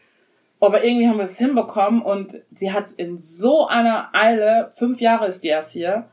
Aber 0.60 0.84
irgendwie 0.84 1.08
haben 1.08 1.16
wir 1.16 1.24
es 1.24 1.38
hinbekommen 1.38 2.02
und 2.02 2.42
sie 2.52 2.72
hat 2.72 2.92
in 2.92 3.16
so 3.16 3.66
einer 3.66 4.10
Eile, 4.12 4.70
fünf 4.74 5.00
Jahre 5.00 5.26
ist 5.26 5.42
die 5.42 5.48
erst 5.48 5.72
hier, 5.72 6.10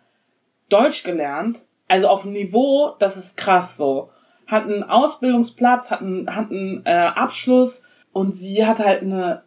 Deutsch 0.69 1.03
gelernt. 1.03 1.65
Also 1.89 2.07
auf 2.07 2.25
Niveau, 2.25 2.95
das 2.99 3.17
ist 3.17 3.37
krass 3.37 3.77
so. 3.77 4.09
Hat 4.45 4.63
einen 4.63 4.83
Ausbildungsplatz, 4.83 5.91
hat 5.91 6.01
einen, 6.01 6.33
hat 6.33 6.49
einen 6.49 6.81
äh, 6.85 6.91
Abschluss 6.91 7.83
und 8.13 8.33
sie 8.33 8.65
hat 8.65 8.79
halt 8.79 9.01
eine, 9.01 9.43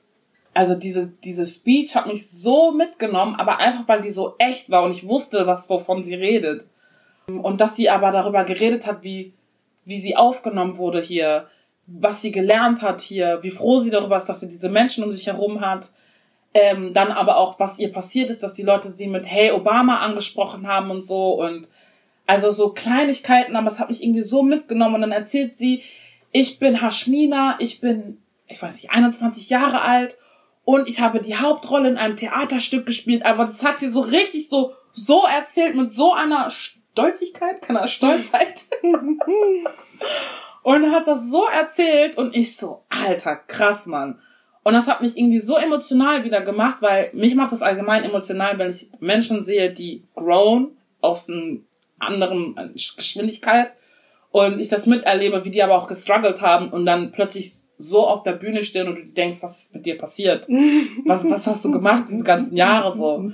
also 0.53 0.75
diese, 0.75 1.09
diese 1.09 1.47
Speech 1.47 1.97
hat 1.97 2.07
mich 2.07 2.31
so 2.31 2.73
mitgenommen, 2.73 3.35
aber 3.37 3.59
einfach 3.59 3.89
weil 3.89 4.03
die 4.03 4.11
so 4.11 4.35
echt 4.39 4.71
war 4.71 4.83
und 4.83 4.91
ich 4.91 5.09
wusste, 5.09 5.47
was 5.47 5.71
wovon 5.71 6.05
sie 6.05 6.15
redet. 6.15 6.67
Und 7.27 7.61
dass 7.61 7.77
sie 7.77 7.89
aber 7.89 8.11
darüber 8.11 8.45
geredet 8.45 8.87
hat, 8.87 9.03
wie, 9.03 9.35
wie 9.85 10.01
sie 10.01 10.17
aufgenommen 10.17 10.77
wurde 10.77 11.01
hier, 11.01 11.47
was 11.93 12.23
sie 12.23 12.31
gelernt 12.31 12.83
hat 12.83 13.01
hier, 13.01 13.41
wie 13.43 13.51
froh 13.51 13.81
sie 13.81 13.91
darüber 13.91 14.17
ist, 14.17 14.27
dass 14.27 14.41
sie 14.41 14.49
diese 14.49 14.69
Menschen 14.69 15.03
um 15.03 15.11
sich 15.11 15.27
herum 15.27 15.61
hat. 15.61 15.91
Ähm, 16.53 16.93
dann 16.93 17.13
aber 17.13 17.37
auch, 17.37 17.59
was 17.59 17.79
ihr 17.79 17.93
passiert 17.93 18.31
ist, 18.31 18.43
dass 18.43 18.55
die 18.55 18.63
Leute 18.63 18.89
sie 18.89 19.07
mit 19.07 19.25
Hey 19.25 19.53
Obama 19.53 20.01
angesprochen 20.01 20.67
haben 20.67 20.91
und 20.91 21.05
so 21.05 21.35
und 21.41 21.69
also 22.27 22.51
so 22.51 22.71
Kleinigkeiten, 22.71 23.57
aber 23.57 23.69
es 23.69 23.81
hat 23.81 23.89
mich 23.89 24.03
irgendwie 24.03 24.23
so 24.23 24.43
mitgenommen 24.43 24.97
und 24.97 25.01
dann 25.03 25.13
erzählt 25.13 25.59
sie, 25.59 25.83
ich 26.33 26.59
bin 26.61 26.81
Hashmina, 26.81 27.57
ich 27.59 27.81
bin, 27.81 28.19
ich 28.47 28.61
weiß 28.61 28.75
nicht, 28.77 28.91
21 28.91 29.51
Jahre 29.51 29.83
alt 29.83 30.17
und 30.65 30.89
ich 30.89 31.01
habe 31.01 31.21
die 31.21 31.37
Hauptrolle 31.37 31.89
in 31.89 31.97
einem 31.97 32.17
Theaterstück 32.17 32.87
gespielt, 32.87 33.27
aber 33.27 33.45
das 33.45 33.65
hat 33.65 33.81
sie 33.81 33.89
so 33.89 34.01
richtig 34.01 34.49
so, 34.49 34.73
so 34.93 35.25
erzählt 35.27 35.75
mit 35.75 35.93
so 35.93 36.13
einer 36.13 36.51
Stolzigkeit, 36.51 37.63
keiner 37.63 37.89
Stolzheit. 37.89 38.65
und 40.63 40.93
hat 40.93 41.07
das 41.07 41.31
so 41.31 41.45
erzählt 41.47 42.19
und 42.19 42.35
ich 42.35 42.57
so, 42.57 42.83
alter, 42.89 43.37
krass, 43.37 43.87
Mann. 43.87 44.19
Und 44.63 44.75
das 44.75 44.89
hat 44.89 45.01
mich 45.01 45.17
irgendwie 45.17 45.39
so 45.39 45.57
emotional 45.57 46.25
wieder 46.25 46.43
gemacht, 46.43 46.79
weil 46.81 47.11
mich 47.15 47.35
macht 47.35 47.53
das 47.53 47.63
allgemein 47.63 48.05
emotional, 48.05 48.59
wenn 48.59 48.71
ich 48.71 48.91
Menschen 49.01 49.43
sehe, 49.43 49.73
die 49.73 50.05
grown 50.15 50.77
auf 51.01 51.29
einer 51.29 51.59
anderen 51.99 52.57
äh, 52.57 52.69
Geschwindigkeit 52.73 53.73
und 54.31 54.61
ich 54.61 54.69
das 54.69 54.87
miterlebe, 54.87 55.45
wie 55.45 55.51
die 55.51 55.63
aber 55.63 55.77
auch 55.77 55.87
gestruggelt 55.87 56.43
haben 56.43 56.71
und 56.71 56.85
dann 56.85 57.13
plötzlich 57.13 57.53
so 57.79 58.07
auf 58.07 58.23
der 58.23 58.33
Bühne 58.33 58.63
stehen 58.63 58.89
und 58.89 58.97
du 58.97 59.05
denkst, 59.05 59.43
was 59.43 59.65
ist 59.65 59.75
mit 59.75 59.87
dir 59.87 59.97
passiert? 59.97 60.47
Was, 61.07 61.29
was 61.29 61.47
hast 61.47 61.65
du 61.65 61.71
gemacht 61.71 62.05
diese 62.09 62.25
ganzen 62.25 62.55
Jahre 62.55 62.95
so? 62.95 63.33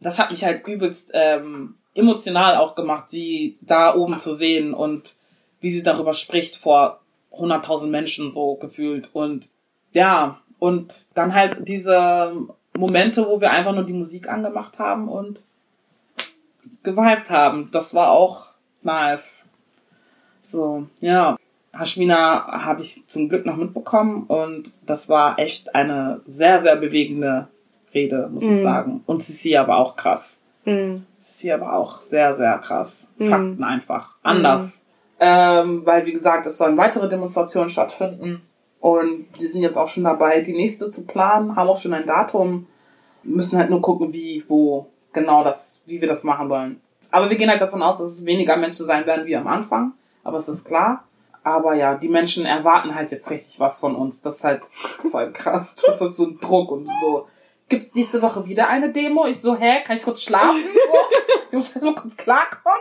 Das 0.00 0.18
hat 0.18 0.32
mich 0.32 0.44
halt 0.44 0.66
übelst 0.66 1.12
ähm, 1.14 1.76
emotional 1.94 2.56
auch 2.56 2.74
gemacht, 2.74 3.08
sie 3.08 3.58
da 3.60 3.94
oben 3.94 4.18
zu 4.18 4.34
sehen 4.34 4.74
und 4.74 5.14
wie 5.60 5.70
sie 5.70 5.82
darüber 5.82 6.14
spricht 6.14 6.56
vor 6.56 7.00
100.000 7.32 7.88
Menschen 7.88 8.30
so 8.30 8.54
gefühlt 8.54 9.10
und 9.12 9.48
ja, 9.92 10.40
und 10.58 11.06
dann 11.14 11.34
halt 11.34 11.68
diese 11.68 12.32
Momente, 12.76 13.26
wo 13.26 13.40
wir 13.40 13.50
einfach 13.50 13.74
nur 13.74 13.84
die 13.84 13.92
Musik 13.92 14.28
angemacht 14.28 14.78
haben 14.78 15.08
und 15.08 15.46
geweibt 16.82 17.30
haben. 17.30 17.68
Das 17.72 17.94
war 17.94 18.10
auch 18.10 18.48
nice. 18.82 19.48
So, 20.42 20.86
ja. 21.00 21.36
Hashmina 21.72 22.64
habe 22.64 22.82
ich 22.82 23.06
zum 23.06 23.28
Glück 23.28 23.46
noch 23.46 23.56
mitbekommen 23.56 24.24
und 24.24 24.72
das 24.86 25.08
war 25.08 25.38
echt 25.38 25.74
eine 25.74 26.20
sehr, 26.26 26.60
sehr 26.60 26.74
bewegende 26.74 27.46
Rede, 27.94 28.28
muss 28.32 28.42
ich 28.42 28.60
sagen. 28.60 29.02
Und 29.06 29.22
Cecilia 29.22 29.68
war 29.68 29.78
auch 29.78 29.94
krass. 29.94 30.42
Mhm. 30.64 31.06
Cecilia 31.20 31.60
war 31.60 31.74
auch 31.74 32.00
sehr, 32.00 32.34
sehr 32.34 32.58
krass. 32.58 33.12
Fakten 33.18 33.62
einfach. 33.62 34.16
Anders. 34.22 34.84
Ähm, 35.22 35.82
weil, 35.84 36.06
wie 36.06 36.12
gesagt, 36.12 36.46
es 36.46 36.56
sollen 36.56 36.78
weitere 36.78 37.08
Demonstrationen 37.08 37.68
stattfinden. 37.68 38.42
Und 38.80 39.26
wir 39.38 39.48
sind 39.48 39.62
jetzt 39.62 39.76
auch 39.76 39.88
schon 39.88 40.04
dabei, 40.04 40.40
die 40.40 40.54
nächste 40.54 40.90
zu 40.90 41.06
planen, 41.06 41.54
haben 41.54 41.68
auch 41.68 41.76
schon 41.76 41.92
ein 41.92 42.06
Datum, 42.06 42.66
müssen 43.22 43.58
halt 43.58 43.68
nur 43.68 43.82
gucken, 43.82 44.14
wie, 44.14 44.42
wo 44.48 44.86
genau 45.12 45.44
das, 45.44 45.82
wie 45.86 46.00
wir 46.00 46.08
das 46.08 46.24
machen 46.24 46.48
wollen. 46.48 46.80
Aber 47.10 47.28
wir 47.28 47.36
gehen 47.36 47.50
halt 47.50 47.60
davon 47.60 47.82
aus, 47.82 47.98
dass 47.98 48.06
es 48.06 48.24
weniger 48.24 48.56
Menschen 48.56 48.86
sein 48.86 49.04
werden 49.04 49.26
wie 49.26 49.36
am 49.36 49.46
Anfang, 49.46 49.92
aber 50.24 50.38
es 50.38 50.48
ist 50.48 50.64
klar. 50.64 51.04
Aber 51.42 51.74
ja, 51.74 51.94
die 51.94 52.08
Menschen 52.08 52.44
erwarten 52.44 52.94
halt 52.94 53.10
jetzt 53.10 53.30
richtig 53.30 53.60
was 53.60 53.80
von 53.80 53.94
uns. 53.96 54.20
Das 54.20 54.36
ist 54.36 54.44
halt 54.44 54.68
voll 55.10 55.32
krass. 55.32 55.74
Das 55.74 55.94
ist 55.96 56.00
halt 56.00 56.14
so 56.14 56.26
ein 56.26 56.38
Druck 56.38 56.70
und 56.70 56.88
so. 57.00 57.26
Gibt's 57.68 57.94
nächste 57.94 58.20
Woche 58.20 58.46
wieder 58.46 58.68
eine 58.68 58.90
Demo? 58.90 59.26
Ich 59.26 59.40
so, 59.40 59.56
hä, 59.56 59.82
kann 59.84 59.96
ich 59.96 60.02
kurz 60.02 60.22
schlafen? 60.22 60.62
So, 60.62 60.98
ich 61.48 61.52
muss 61.52 61.74
halt 61.74 61.82
so 61.82 61.94
kurz 61.94 62.16
klarkommen. 62.16 62.80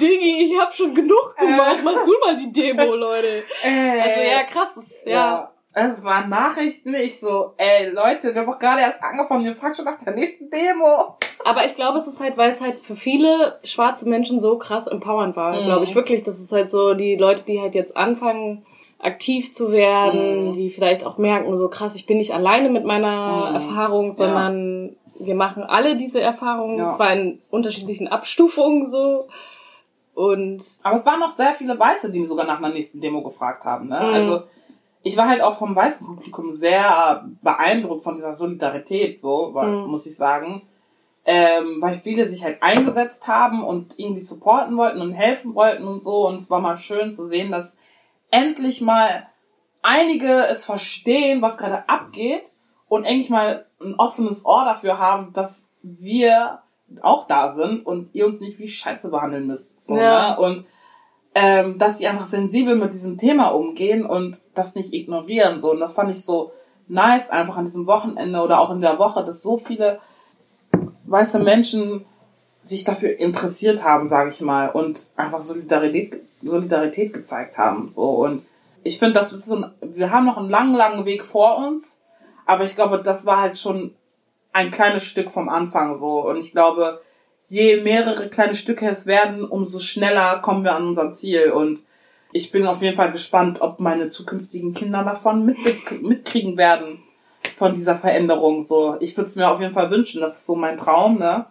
Digi, 0.00 0.44
ich 0.52 0.58
hab 0.60 0.74
schon 0.74 0.94
genug 0.94 1.36
gemacht. 1.38 1.76
Mach 1.84 2.04
du 2.04 2.12
mal 2.24 2.36
die 2.36 2.52
Demo, 2.52 2.94
Leute. 2.94 3.44
Äh, 3.64 4.00
Also 4.00 4.20
ja, 4.30 4.42
krass. 4.44 4.76
ist- 4.76 5.06
Ja. 5.06 5.12
Ja. 5.12 5.52
Es 5.74 6.02
waren 6.02 6.28
Nachrichten, 6.28 6.92
ich 6.94 7.20
so, 7.20 7.52
ey 7.56 7.90
Leute, 7.90 8.34
wir 8.34 8.40
haben 8.40 8.50
doch 8.50 8.58
gerade 8.58 8.80
erst 8.80 9.00
angefangen, 9.02 9.44
ihr 9.44 9.54
fragt 9.54 9.76
schon 9.76 9.84
nach 9.84 9.98
der 10.02 10.12
nächsten 10.14 10.50
Demo. 10.50 11.16
Aber 11.44 11.64
ich 11.66 11.76
glaube, 11.76 11.98
es 11.98 12.08
ist 12.08 12.20
halt, 12.20 12.36
weil 12.36 12.48
es 12.50 12.60
halt 12.60 12.80
für 12.80 12.96
viele 12.96 13.58
schwarze 13.62 14.08
Menschen 14.08 14.40
so 14.40 14.58
krass 14.58 14.88
empowernd 14.88 15.36
war, 15.36 15.52
Mhm. 15.54 15.66
glaube 15.66 15.84
ich 15.84 15.94
wirklich. 15.94 16.24
Das 16.24 16.40
ist 16.40 16.50
halt 16.50 16.68
so 16.70 16.94
die 16.94 17.14
Leute, 17.14 17.44
die 17.44 17.60
halt 17.60 17.76
jetzt 17.76 17.96
anfangen, 17.96 18.66
aktiv 18.98 19.52
zu 19.52 19.70
werden, 19.70 20.48
Mhm. 20.48 20.52
die 20.54 20.70
vielleicht 20.70 21.06
auch 21.06 21.16
merken, 21.18 21.56
so 21.56 21.68
krass, 21.68 21.94
ich 21.94 22.06
bin 22.06 22.16
nicht 22.18 22.34
alleine 22.34 22.70
mit 22.70 22.84
meiner 22.84 23.50
Mhm. 23.50 23.54
Erfahrung, 23.54 24.10
sondern 24.12 24.96
wir 25.20 25.34
machen 25.36 25.62
alle 25.62 25.96
diese 25.96 26.20
Erfahrungen, 26.20 26.78
Ja. 26.78 26.90
zwar 26.90 27.12
in 27.12 27.40
unterschiedlichen 27.50 28.08
Abstufungen 28.08 28.84
so. 28.84 29.28
Und 30.18 30.64
Aber 30.82 30.96
es 30.96 31.06
waren 31.06 31.20
noch 31.20 31.30
sehr 31.30 31.52
viele 31.54 31.78
Weiße, 31.78 32.10
die 32.10 32.24
sogar 32.24 32.44
nach 32.44 32.58
einer 32.58 32.70
nächsten 32.70 33.00
Demo 33.00 33.22
gefragt 33.22 33.64
haben. 33.64 33.86
Ne? 33.86 34.00
Mhm. 34.00 34.14
Also 34.14 34.42
ich 35.04 35.16
war 35.16 35.28
halt 35.28 35.42
auch 35.42 35.56
vom 35.56 35.76
weißen 35.76 36.04
Publikum 36.04 36.50
sehr 36.50 37.24
beeindruckt 37.40 38.02
von 38.02 38.16
dieser 38.16 38.32
Solidarität, 38.32 39.20
so 39.20 39.50
weil, 39.52 39.68
Mhm. 39.68 39.86
muss 39.86 40.06
ich 40.06 40.16
sagen. 40.16 40.62
Ähm, 41.24 41.76
weil 41.80 41.94
viele 41.94 42.26
sich 42.26 42.42
halt 42.42 42.64
eingesetzt 42.64 43.28
haben 43.28 43.62
und 43.62 43.96
irgendwie 44.00 44.22
supporten 44.22 44.76
wollten 44.76 45.00
und 45.00 45.12
helfen 45.12 45.54
wollten 45.54 45.86
und 45.86 46.02
so. 46.02 46.26
Und 46.26 46.34
es 46.34 46.50
war 46.50 46.58
mal 46.58 46.76
schön 46.76 47.12
zu 47.12 47.24
sehen, 47.24 47.52
dass 47.52 47.78
endlich 48.32 48.80
mal 48.80 49.24
einige 49.82 50.46
es 50.48 50.64
verstehen, 50.64 51.42
was 51.42 51.58
gerade 51.58 51.88
abgeht 51.88 52.54
und 52.88 53.04
endlich 53.04 53.30
mal 53.30 53.66
ein 53.80 53.94
offenes 53.94 54.44
Ohr 54.44 54.64
dafür 54.64 54.98
haben, 54.98 55.32
dass 55.32 55.70
wir 55.82 56.58
auch 57.02 57.26
da 57.26 57.52
sind 57.52 57.84
und 57.84 58.10
ihr 58.14 58.26
uns 58.26 58.40
nicht 58.40 58.58
wie 58.58 58.68
Scheiße 58.68 59.10
behandeln 59.10 59.46
müsst. 59.46 59.84
So, 59.84 59.96
Ja. 59.96 60.30
ne? 60.30 60.40
Und 60.40 60.64
ähm, 61.34 61.78
dass 61.78 61.98
sie 61.98 62.08
einfach 62.08 62.26
sensibel 62.26 62.74
mit 62.74 62.94
diesem 62.94 63.18
Thema 63.18 63.48
umgehen 63.48 64.04
und 64.06 64.40
das 64.54 64.74
nicht 64.74 64.92
ignorieren. 64.92 65.60
So. 65.60 65.70
Und 65.70 65.80
das 65.80 65.92
fand 65.92 66.10
ich 66.10 66.24
so 66.24 66.52
nice, 66.88 67.30
einfach 67.30 67.56
an 67.56 67.66
diesem 67.66 67.86
Wochenende 67.86 68.40
oder 68.40 68.60
auch 68.60 68.70
in 68.70 68.80
der 68.80 68.98
Woche, 68.98 69.22
dass 69.24 69.42
so 69.42 69.56
viele 69.58 70.00
weiße 71.06 71.38
Menschen 71.38 72.04
sich 72.62 72.84
dafür 72.84 73.18
interessiert 73.18 73.84
haben, 73.84 74.08
sage 74.08 74.30
ich 74.30 74.40
mal, 74.40 74.68
und 74.68 75.08
einfach 75.16 75.40
Solidarität, 75.40 76.20
Solidarität 76.42 77.12
gezeigt 77.12 77.56
haben. 77.58 77.92
So. 77.92 78.10
Und 78.10 78.42
ich 78.82 78.98
finde, 78.98 79.14
das 79.14 79.32
ist 79.32 79.46
so 79.46 79.56
ein, 79.56 79.70
wir 79.82 80.10
haben 80.10 80.26
noch 80.26 80.38
einen 80.38 80.50
langen, 80.50 80.74
langen 80.74 81.06
Weg 81.06 81.24
vor 81.24 81.58
uns, 81.58 82.00
aber 82.46 82.64
ich 82.64 82.74
glaube, 82.74 83.00
das 83.02 83.26
war 83.26 83.40
halt 83.42 83.58
schon 83.58 83.94
ein 84.52 84.70
kleines 84.70 85.04
Stück 85.04 85.30
vom 85.30 85.48
Anfang 85.48 85.94
so. 85.94 86.24
Und 86.26 86.36
ich 86.36 86.52
glaube, 86.52 87.00
je 87.48 87.78
mehrere 87.78 88.28
kleine 88.28 88.54
Stücke 88.54 88.88
es 88.88 89.06
werden, 89.06 89.44
umso 89.44 89.78
schneller 89.78 90.40
kommen 90.40 90.64
wir 90.64 90.74
an 90.74 90.88
unser 90.88 91.10
Ziel. 91.10 91.50
Und 91.52 91.80
ich 92.32 92.50
bin 92.50 92.66
auf 92.66 92.82
jeden 92.82 92.96
Fall 92.96 93.10
gespannt, 93.10 93.60
ob 93.60 93.80
meine 93.80 94.08
zukünftigen 94.08 94.74
Kinder 94.74 95.04
davon 95.04 95.44
mit, 95.46 95.58
mitkriegen 96.02 96.56
werden 96.56 97.02
von 97.56 97.74
dieser 97.74 97.96
Veränderung. 97.96 98.60
So, 98.60 98.96
ich 99.00 99.16
würde 99.16 99.28
es 99.28 99.36
mir 99.36 99.48
auf 99.50 99.60
jeden 99.60 99.72
Fall 99.72 99.90
wünschen. 99.90 100.20
Das 100.20 100.38
ist 100.38 100.46
so 100.46 100.54
mein 100.54 100.76
Traum, 100.76 101.18
ne? 101.18 101.46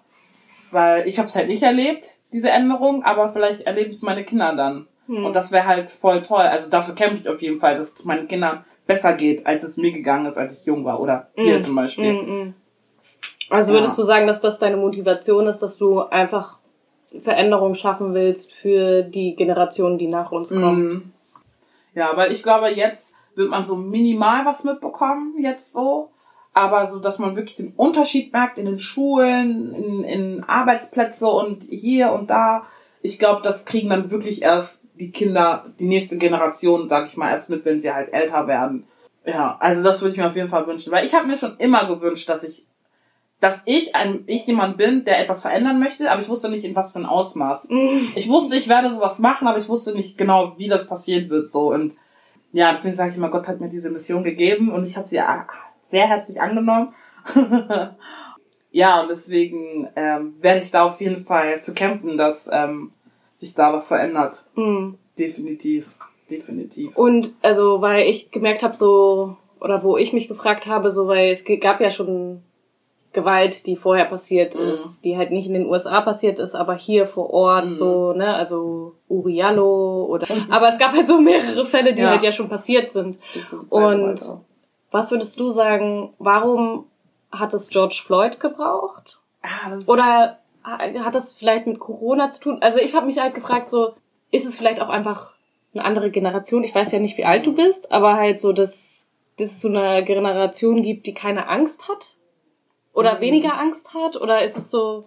Weil 0.71 1.07
ich 1.07 1.17
habe 1.17 1.27
es 1.27 1.35
halt 1.35 1.47
nicht 1.47 1.63
erlebt, 1.63 2.05
diese 2.33 2.49
Änderung, 2.49 3.03
aber 3.03 3.29
vielleicht 3.29 3.61
erleben 3.61 3.91
es 3.91 4.01
meine 4.01 4.25
Kinder 4.25 4.53
dann. 4.53 4.87
Hm. 5.07 5.25
Und 5.25 5.35
das 5.35 5.51
wäre 5.51 5.65
halt 5.65 5.89
voll 5.89 6.21
toll. 6.21 6.41
Also 6.41 6.69
dafür 6.69 6.93
kämpfe 6.93 7.21
ich 7.21 7.29
auf 7.29 7.41
jeden 7.41 7.59
Fall, 7.59 7.75
dass 7.75 7.93
es 7.93 8.05
meinen 8.05 8.27
Kindern 8.27 8.65
besser 8.85 9.13
geht, 9.13 9.45
als 9.45 9.63
es 9.63 9.77
mir 9.77 9.91
gegangen 9.91 10.25
ist, 10.25 10.37
als 10.37 10.59
ich 10.59 10.65
jung 10.65 10.83
war. 10.83 10.99
Oder 10.99 11.29
dir 11.37 11.55
hm. 11.55 11.61
zum 11.61 11.75
Beispiel. 11.75 12.11
Hm, 12.11 12.53
also 13.49 13.73
würdest 13.73 13.97
ja. 13.97 14.03
du 14.03 14.07
sagen, 14.07 14.27
dass 14.27 14.41
das 14.41 14.59
deine 14.59 14.77
Motivation 14.77 15.47
ist, 15.47 15.59
dass 15.59 15.77
du 15.77 16.01
einfach 16.01 16.57
Veränderung 17.21 17.75
schaffen 17.75 18.13
willst 18.13 18.53
für 18.53 19.03
die 19.03 19.35
Generationen, 19.35 19.97
die 19.97 20.07
nach 20.07 20.31
uns 20.31 20.49
kommen? 20.49 20.87
Mhm. 20.87 21.11
Ja, 21.93 22.11
weil 22.15 22.31
ich 22.31 22.43
glaube, 22.43 22.69
jetzt 22.69 23.15
wird 23.35 23.49
man 23.49 23.63
so 23.63 23.75
minimal 23.75 24.45
was 24.45 24.63
mitbekommen, 24.63 25.35
jetzt 25.41 25.73
so. 25.73 26.11
Aber 26.53 26.85
so, 26.87 26.99
dass 26.99 27.19
man 27.19 27.35
wirklich 27.35 27.55
den 27.55 27.73
Unterschied 27.75 28.33
merkt 28.33 28.57
in 28.57 28.65
den 28.65 28.79
Schulen, 28.79 29.73
in, 29.73 30.03
in 30.03 30.43
Arbeitsplätze 30.43 31.27
und 31.27 31.63
hier 31.63 32.11
und 32.11 32.29
da. 32.29 32.63
Ich 33.01 33.19
glaube, 33.19 33.41
das 33.43 33.65
kriegen 33.65 33.89
dann 33.89 34.09
wirklich 34.09 34.41
erst 34.41 34.85
die 34.95 35.11
Kinder, 35.11 35.65
die 35.79 35.87
nächste 35.87 36.17
Generation, 36.17 36.89
sag 36.89 37.05
ich 37.05 37.15
mal, 37.15 37.29
erst 37.29 37.49
mit, 37.49 37.63
wenn 37.65 37.79
sie 37.79 37.93
halt 37.93 38.11
älter 38.11 38.47
werden. 38.47 38.87
Ja, 39.23 39.57
also 39.59 39.83
das 39.83 40.01
würde 40.01 40.11
ich 40.11 40.17
mir 40.17 40.27
auf 40.27 40.35
jeden 40.35 40.47
Fall 40.47 40.65
wünschen. 40.67 40.91
Weil 40.91 41.05
ich 41.05 41.13
habe 41.13 41.27
mir 41.27 41.37
schon 41.37 41.57
immer 41.57 41.85
gewünscht, 41.85 42.27
dass 42.29 42.43
ich 42.43 42.66
dass 43.39 43.63
ich 43.65 43.95
ein 43.95 44.23
ich 44.25 44.47
jemand 44.47 44.77
bin, 44.77 45.05
der 45.05 45.21
etwas 45.21 45.41
verändern 45.41 45.79
möchte, 45.79 46.11
aber 46.11 46.21
ich 46.21 46.29
wusste 46.29 46.49
nicht 46.49 46.63
in 46.63 46.75
was 46.75 46.91
für 46.91 46.99
ein 46.99 47.05
Ausmaß. 47.05 47.69
Mhm. 47.69 48.11
Ich 48.15 48.29
wusste, 48.29 48.55
ich 48.55 48.67
werde 48.67 48.91
sowas 48.91 49.19
machen, 49.19 49.47
aber 49.47 49.59
ich 49.59 49.69
wusste 49.69 49.93
nicht 49.93 50.17
genau, 50.17 50.53
wie 50.57 50.67
das 50.67 50.87
passieren 50.87 51.29
wird 51.29 51.47
so 51.47 51.71
und 51.71 51.95
ja, 52.53 52.71
deswegen 52.71 52.95
sage 52.95 53.11
ich 53.11 53.17
immer, 53.17 53.29
Gott 53.29 53.47
hat 53.47 53.59
mir 53.59 53.69
diese 53.69 53.89
Mission 53.89 54.23
gegeben 54.23 54.71
und 54.71 54.85
ich 54.85 54.97
habe 54.97 55.07
sie 55.07 55.19
sehr 55.81 56.07
herzlich 56.07 56.41
angenommen. 56.41 56.93
ja, 58.71 59.01
und 59.01 59.09
deswegen 59.09 59.89
ähm, 59.95 60.35
werde 60.41 60.61
ich 60.61 60.71
da 60.71 60.83
auf 60.83 60.99
jeden 61.01 61.23
Fall 61.23 61.59
für 61.59 61.73
kämpfen, 61.73 62.17
dass 62.17 62.49
ähm, 62.51 62.91
sich 63.33 63.53
da 63.53 63.73
was 63.73 63.89
verändert. 63.89 64.45
Mhm. 64.55 64.97
Definitiv, 65.19 65.97
definitiv. 66.29 66.97
Und 66.97 67.33
also, 67.41 67.81
weil 67.81 68.07
ich 68.07 68.31
gemerkt 68.31 68.63
habe, 68.63 68.75
so 68.75 69.37
oder 69.59 69.83
wo 69.83 69.97
ich 69.97 70.13
mich 70.13 70.27
gefragt 70.27 70.67
habe, 70.67 70.91
so 70.91 71.07
weil 71.07 71.31
es 71.31 71.43
gab 71.59 71.81
ja 71.81 71.91
schon 71.91 72.43
Gewalt, 73.17 73.65
die 73.65 73.75
vorher 73.75 74.05
passiert 74.05 74.53
mhm. 74.53 74.75
ist, 74.75 75.01
die 75.01 75.17
halt 75.17 75.31
nicht 75.31 75.47
in 75.47 75.55
den 75.55 75.65
USA 75.65 76.01
passiert 76.01 76.37
ist, 76.37 76.53
aber 76.53 76.75
hier 76.75 77.07
vor 77.07 77.31
Ort 77.31 77.65
mhm. 77.65 77.71
so, 77.71 78.13
ne, 78.13 78.35
also 78.35 78.93
Uriallo 79.09 80.05
oder, 80.05 80.27
aber 80.51 80.69
es 80.69 80.77
gab 80.77 80.93
halt 80.93 81.07
so 81.07 81.19
mehrere 81.19 81.65
Fälle, 81.65 81.95
die 81.95 82.03
ja. 82.03 82.11
halt 82.11 82.21
ja 82.21 82.31
schon 82.31 82.47
passiert 82.47 82.91
sind. 82.91 83.17
Und 83.71 84.21
was 84.91 85.09
würdest 85.09 85.39
du 85.39 85.49
sagen, 85.49 86.13
warum 86.19 86.85
hat 87.31 87.55
es 87.55 87.69
George 87.69 87.99
Floyd 88.05 88.39
gebraucht? 88.39 89.17
Ah, 89.41 89.75
oder 89.87 90.37
hat 90.63 91.15
das 91.15 91.33
vielleicht 91.33 91.65
mit 91.65 91.79
Corona 91.79 92.29
zu 92.29 92.39
tun? 92.39 92.57
Also 92.61 92.77
ich 92.77 92.93
habe 92.93 93.07
mich 93.07 93.19
halt 93.19 93.33
gefragt, 93.33 93.67
so, 93.67 93.95
ist 94.29 94.45
es 94.45 94.57
vielleicht 94.57 94.79
auch 94.79 94.89
einfach 94.89 95.33
eine 95.73 95.83
andere 95.85 96.11
Generation? 96.11 96.63
Ich 96.63 96.75
weiß 96.75 96.91
ja 96.91 96.99
nicht, 96.99 97.17
wie 97.17 97.25
alt 97.25 97.47
du 97.47 97.55
bist, 97.55 97.91
aber 97.91 98.13
halt 98.13 98.39
so, 98.39 98.53
dass, 98.53 99.07
dass 99.39 99.53
es 99.53 99.61
so 99.61 99.69
eine 99.69 100.05
Generation 100.05 100.83
gibt, 100.83 101.07
die 101.07 101.15
keine 101.15 101.49
Angst 101.49 101.89
hat 101.89 102.17
oder 102.97 103.15
mhm. 103.15 103.21
weniger 103.21 103.59
Angst 103.59 103.93
hat? 103.93 104.19
Oder 104.19 104.43
ist 104.43 104.57
es 104.57 104.71
so. 104.71 105.05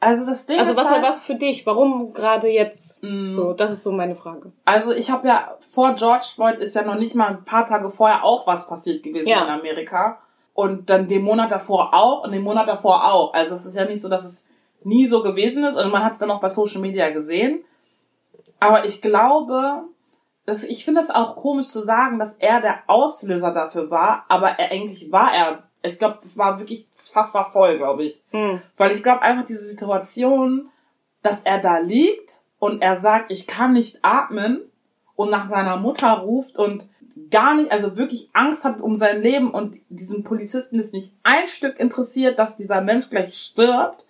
Also 0.00 0.26
das 0.26 0.46
Ding 0.46 0.58
also 0.58 0.72
ist 0.72 0.76
was 0.76 0.90
halt, 0.90 1.02
was 1.02 1.20
für 1.20 1.34
dich? 1.34 1.66
Warum 1.66 2.12
gerade 2.12 2.48
jetzt? 2.48 3.02
Mhm. 3.02 3.28
So, 3.28 3.52
das 3.52 3.70
ist 3.70 3.82
so 3.82 3.92
meine 3.92 4.16
Frage. 4.16 4.52
Also 4.64 4.92
ich 4.92 5.10
habe 5.10 5.28
ja 5.28 5.56
vor 5.60 5.94
George 5.94 6.26
Floyd 6.34 6.58
ist 6.58 6.74
ja 6.74 6.82
noch 6.82 6.96
nicht 6.96 7.14
mal 7.14 7.28
ein 7.28 7.44
paar 7.44 7.66
Tage 7.66 7.90
vorher 7.90 8.24
auch 8.24 8.46
was 8.46 8.68
passiert 8.68 9.02
gewesen 9.02 9.28
ja. 9.28 9.44
in 9.44 9.60
Amerika 9.60 10.18
und 10.54 10.88
dann 10.90 11.08
den 11.08 11.22
Monat 11.22 11.50
davor 11.50 11.94
auch 11.94 12.24
und 12.24 12.32
den 12.32 12.42
Monat 12.42 12.68
davor 12.68 13.04
auch. 13.12 13.34
Also 13.34 13.54
es 13.54 13.66
ist 13.66 13.76
ja 13.76 13.84
nicht 13.84 14.00
so, 14.00 14.08
dass 14.08 14.24
es 14.24 14.46
nie 14.82 15.06
so 15.06 15.22
gewesen 15.22 15.64
ist 15.64 15.76
und 15.76 15.90
man 15.90 16.04
hat 16.04 16.14
es 16.14 16.18
dann 16.18 16.30
auch 16.30 16.40
bei 16.40 16.48
Social 16.48 16.80
Media 16.80 17.10
gesehen. 17.10 17.64
Aber 18.60 18.86
ich 18.86 19.02
glaube, 19.02 19.82
ich 20.46 20.84
finde 20.84 21.00
es 21.00 21.10
auch 21.10 21.36
komisch 21.36 21.68
zu 21.68 21.80
sagen, 21.80 22.18
dass 22.18 22.36
er 22.36 22.60
der 22.60 22.80
Auslöser 22.86 23.52
dafür 23.52 23.90
war, 23.90 24.24
aber 24.28 24.58
er, 24.58 24.70
eigentlich 24.70 25.10
war 25.12 25.34
er 25.34 25.65
ich 25.86 25.98
glaube, 25.98 26.18
das 26.20 26.38
war 26.38 26.58
wirklich, 26.58 26.88
das 26.90 27.08
Fass 27.08 27.34
war 27.34 27.50
voll, 27.50 27.76
glaube 27.76 28.04
ich. 28.04 28.22
Hm. 28.30 28.60
Weil 28.76 28.92
ich 28.92 29.02
glaube 29.02 29.22
einfach 29.22 29.44
diese 29.46 29.64
Situation, 29.64 30.68
dass 31.22 31.42
er 31.42 31.58
da 31.58 31.78
liegt 31.78 32.40
und 32.58 32.82
er 32.82 32.96
sagt, 32.96 33.32
ich 33.32 33.46
kann 33.46 33.72
nicht 33.72 33.98
atmen 34.02 34.60
und 35.16 35.30
nach 35.30 35.48
seiner 35.48 35.76
Mutter 35.76 36.10
ruft 36.18 36.58
und 36.58 36.88
gar 37.30 37.54
nicht, 37.54 37.72
also 37.72 37.96
wirklich 37.96 38.28
Angst 38.32 38.64
hat 38.64 38.80
um 38.80 38.94
sein 38.94 39.22
Leben 39.22 39.50
und 39.50 39.76
diesen 39.88 40.22
Polizisten 40.22 40.78
ist 40.78 40.92
nicht 40.92 41.14
ein 41.22 41.48
Stück 41.48 41.80
interessiert, 41.80 42.38
dass 42.38 42.56
dieser 42.56 42.82
Mensch 42.82 43.08
gleich 43.10 43.36
stirbt. 43.36 44.04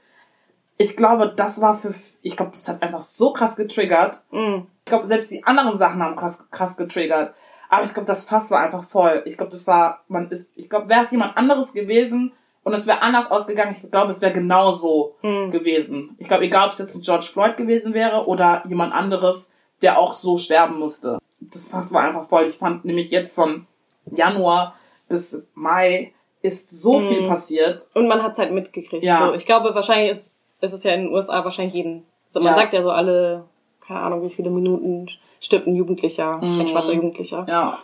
Ich 0.78 0.96
glaube, 0.96 1.32
das 1.34 1.60
war 1.60 1.74
für, 1.74 1.94
ich 2.22 2.36
glaube, 2.36 2.50
das 2.50 2.68
hat 2.68 2.82
einfach 2.82 3.00
so 3.00 3.32
krass 3.32 3.56
getriggert. 3.56 4.24
Mhm. 4.30 4.66
Ich 4.80 4.90
glaube, 4.90 5.06
selbst 5.06 5.30
die 5.30 5.44
anderen 5.44 5.76
Sachen 5.76 6.02
haben 6.02 6.16
krass, 6.16 6.50
krass 6.50 6.76
getriggert. 6.76 7.34
Aber 7.68 7.85
ich 7.85 7.94
glaube, 7.94 8.07
das 8.07 8.29
Fass 8.29 8.50
war 8.50 8.61
einfach 8.61 8.85
voll. 8.85 9.22
Ich 9.24 9.37
glaube, 9.37 9.52
das 9.52 9.66
war, 9.66 10.05
man 10.09 10.29
ist, 10.31 10.52
ich 10.57 10.68
glaube, 10.68 10.88
wäre 10.88 11.02
es 11.02 11.11
jemand 11.11 11.37
anderes 11.37 11.72
gewesen 11.72 12.33
und 12.62 12.72
es 12.72 12.87
wäre 12.87 13.02
anders 13.02 13.31
ausgegangen, 13.31 13.76
ich 13.81 13.90
glaube, 13.90 14.11
es 14.11 14.20
wäre 14.20 14.33
genauso 14.33 15.14
hm. 15.20 15.50
gewesen. 15.50 16.16
Ich 16.18 16.29
glaube, 16.29 16.44
egal 16.44 16.66
ob 16.66 16.72
es 16.72 16.79
jetzt 16.79 16.94
ein 16.94 17.02
George 17.02 17.26
Floyd 17.33 17.57
gewesen 17.57 17.94
wäre 17.94 18.26
oder 18.26 18.62
jemand 18.68 18.92
anderes, 18.92 19.52
der 19.83 19.98
auch 19.98 20.12
so 20.12 20.37
sterben 20.37 20.79
musste. 20.79 21.18
Das 21.40 21.68
Fass 21.68 21.92
war 21.92 22.02
einfach 22.02 22.29
voll. 22.29 22.44
Ich 22.44 22.57
fand 22.57 22.85
nämlich 22.85 23.11
jetzt 23.11 23.35
von 23.35 23.66
Januar 24.11 24.74
bis 25.09 25.46
Mai 25.55 26.12
ist 26.42 26.70
so 26.70 27.00
hm. 27.00 27.09
viel 27.09 27.29
passiert. 27.29 27.87
Und 27.94 28.09
man 28.09 28.22
hat 28.22 28.33
es 28.33 28.38
halt 28.38 28.52
mitgekriegt. 28.52 29.05
Ja. 29.05 29.26
So, 29.26 29.35
ich 29.35 29.46
glaube, 29.46 29.74
wahrscheinlich 29.74 30.11
ist, 30.11 30.37
ist 30.61 30.72
es 30.72 30.83
ja 30.83 30.92
in 30.92 31.05
den 31.05 31.12
USA 31.12 31.44
wahrscheinlich 31.44 31.74
jeden, 31.74 32.05
also 32.26 32.40
man 32.40 32.48
ja. 32.48 32.55
sagt 32.55 32.72
ja 32.72 32.83
so 32.83 32.90
alle, 32.90 33.44
keine 33.87 34.00
Ahnung, 34.00 34.22
wie 34.22 34.35
viele 34.35 34.50
Minuten 34.50 35.09
stirbt 35.46 35.66
ein 35.66 35.76
Jugendlicher, 35.76 36.38
mm. 36.38 36.61
ein 36.61 36.68
schwarzer 36.68 36.92
Jugendlicher. 36.92 37.46
Ja. 37.48 37.78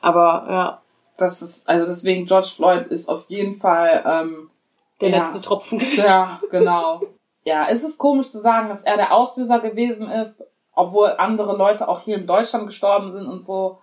Aber 0.00 0.46
ja. 0.48 0.82
Das 1.18 1.40
ist, 1.40 1.66
also 1.66 1.86
deswegen 1.86 2.26
George 2.26 2.52
Floyd 2.54 2.88
ist 2.88 3.08
auf 3.08 3.24
jeden 3.28 3.58
Fall 3.58 4.04
ähm, 4.06 4.50
der 5.00 5.08
ja, 5.08 5.18
letzte 5.18 5.40
Tropfen 5.40 5.78
gewesen. 5.78 6.04
Ja, 6.04 6.40
genau. 6.50 7.00
ja, 7.42 7.66
es 7.70 7.82
ist 7.84 7.96
komisch 7.96 8.28
zu 8.28 8.38
sagen, 8.38 8.68
dass 8.68 8.84
er 8.84 8.96
der 8.96 9.14
Auslöser 9.14 9.60
gewesen 9.60 10.10
ist, 10.10 10.44
obwohl 10.74 11.08
andere 11.16 11.56
Leute 11.56 11.88
auch 11.88 12.00
hier 12.00 12.18
in 12.18 12.26
Deutschland 12.26 12.66
gestorben 12.66 13.10
sind 13.10 13.26
und 13.26 13.40
so. 13.40 13.78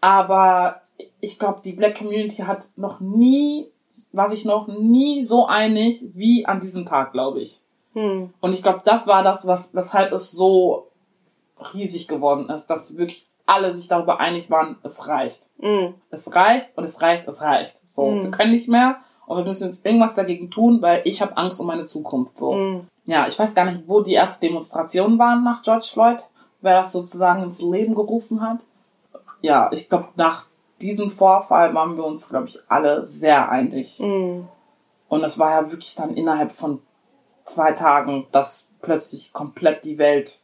Aber 0.00 0.80
ich 1.20 1.38
glaube, 1.38 1.60
die 1.64 1.74
Black 1.74 1.96
Community 1.96 2.42
hat 2.42 2.66
noch 2.74 2.98
nie, 2.98 3.70
war 4.12 4.26
sich 4.26 4.44
noch 4.44 4.66
nie 4.66 5.22
so 5.22 5.46
einig 5.46 6.04
wie 6.14 6.44
an 6.44 6.58
diesem 6.58 6.86
Tag, 6.86 7.12
glaube 7.12 7.40
ich. 7.40 7.60
Hm. 7.92 8.34
Und 8.40 8.52
ich 8.52 8.64
glaube, 8.64 8.80
das 8.84 9.06
war 9.06 9.22
das, 9.22 9.46
was, 9.46 9.74
weshalb 9.76 10.10
es 10.10 10.32
so 10.32 10.87
riesig 11.74 12.08
geworden 12.08 12.48
ist, 12.48 12.66
dass 12.66 12.96
wirklich 12.96 13.28
alle 13.46 13.72
sich 13.72 13.88
darüber 13.88 14.20
einig 14.20 14.50
waren, 14.50 14.76
es 14.82 15.08
reicht. 15.08 15.50
Mm. 15.58 15.94
Es 16.10 16.34
reicht 16.34 16.76
und 16.76 16.84
es 16.84 17.00
reicht, 17.00 17.26
es 17.26 17.40
reicht. 17.40 17.88
So, 17.88 18.10
mm. 18.10 18.22
wir 18.24 18.30
können 18.30 18.52
nicht 18.52 18.68
mehr 18.68 18.98
und 19.26 19.38
wir 19.38 19.44
müssen 19.44 19.68
jetzt 19.68 19.86
irgendwas 19.86 20.14
dagegen 20.14 20.50
tun, 20.50 20.82
weil 20.82 21.00
ich 21.04 21.22
habe 21.22 21.36
Angst 21.36 21.58
um 21.60 21.66
meine 21.66 21.86
Zukunft. 21.86 22.36
So. 22.36 22.52
Mm. 22.52 22.86
Ja, 23.06 23.26
ich 23.26 23.38
weiß 23.38 23.54
gar 23.54 23.64
nicht, 23.64 23.84
wo 23.86 24.02
die 24.02 24.14
ersten 24.14 24.46
Demonstrationen 24.46 25.18
waren 25.18 25.44
nach 25.44 25.62
George 25.62 25.88
Floyd, 25.90 26.24
wer 26.60 26.74
das 26.74 26.92
sozusagen 26.92 27.42
ins 27.42 27.62
Leben 27.62 27.94
gerufen 27.94 28.42
hat. 28.42 28.58
Ja, 29.40 29.70
ich 29.72 29.88
glaube, 29.88 30.08
nach 30.16 30.46
diesem 30.82 31.10
Vorfall 31.10 31.74
waren 31.74 31.96
wir 31.96 32.04
uns, 32.04 32.28
glaube 32.28 32.48
ich, 32.48 32.58
alle 32.68 33.06
sehr 33.06 33.48
einig. 33.50 33.98
Mm. 34.00 34.42
Und 35.08 35.24
es 35.24 35.38
war 35.38 35.52
ja 35.52 35.70
wirklich 35.70 35.94
dann 35.94 36.14
innerhalb 36.14 36.52
von 36.52 36.82
zwei 37.44 37.72
Tagen, 37.72 38.26
dass 38.30 38.72
plötzlich 38.82 39.32
komplett 39.32 39.84
die 39.84 39.96
Welt 39.96 40.40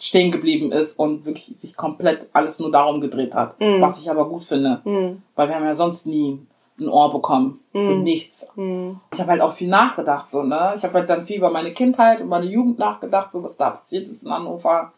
stehen 0.00 0.32
geblieben 0.32 0.72
ist 0.72 0.98
und 0.98 1.26
wirklich 1.26 1.52
sich 1.58 1.76
komplett 1.76 2.28
alles 2.32 2.58
nur 2.58 2.72
darum 2.72 3.00
gedreht 3.00 3.34
hat. 3.34 3.60
Mm. 3.60 3.82
Was 3.82 4.00
ich 4.00 4.10
aber 4.10 4.28
gut 4.28 4.42
finde. 4.42 4.80
Mm. 4.84 5.22
Weil 5.36 5.48
wir 5.48 5.54
haben 5.54 5.64
ja 5.64 5.74
sonst 5.74 6.06
nie 6.06 6.40
ein 6.78 6.88
Ohr 6.88 7.12
bekommen 7.12 7.60
mm. 7.74 7.80
für 7.80 7.94
nichts. 7.94 8.50
Mm. 8.56 8.92
Ich 9.12 9.20
habe 9.20 9.32
halt 9.32 9.42
auch 9.42 9.52
viel 9.52 9.68
nachgedacht, 9.68 10.30
so, 10.30 10.42
ne? 10.42 10.72
Ich 10.74 10.82
habe 10.84 10.94
halt 10.94 11.10
dann 11.10 11.26
viel 11.26 11.36
über 11.36 11.50
meine 11.50 11.72
Kindheit 11.72 12.22
und 12.22 12.28
meine 12.28 12.46
Jugend 12.46 12.78
nachgedacht, 12.78 13.30
so 13.30 13.44
was 13.44 13.58
da 13.58 13.70
passiert 13.70 14.08
ist 14.08 14.24
in 14.24 14.32
Hannover. 14.32 14.92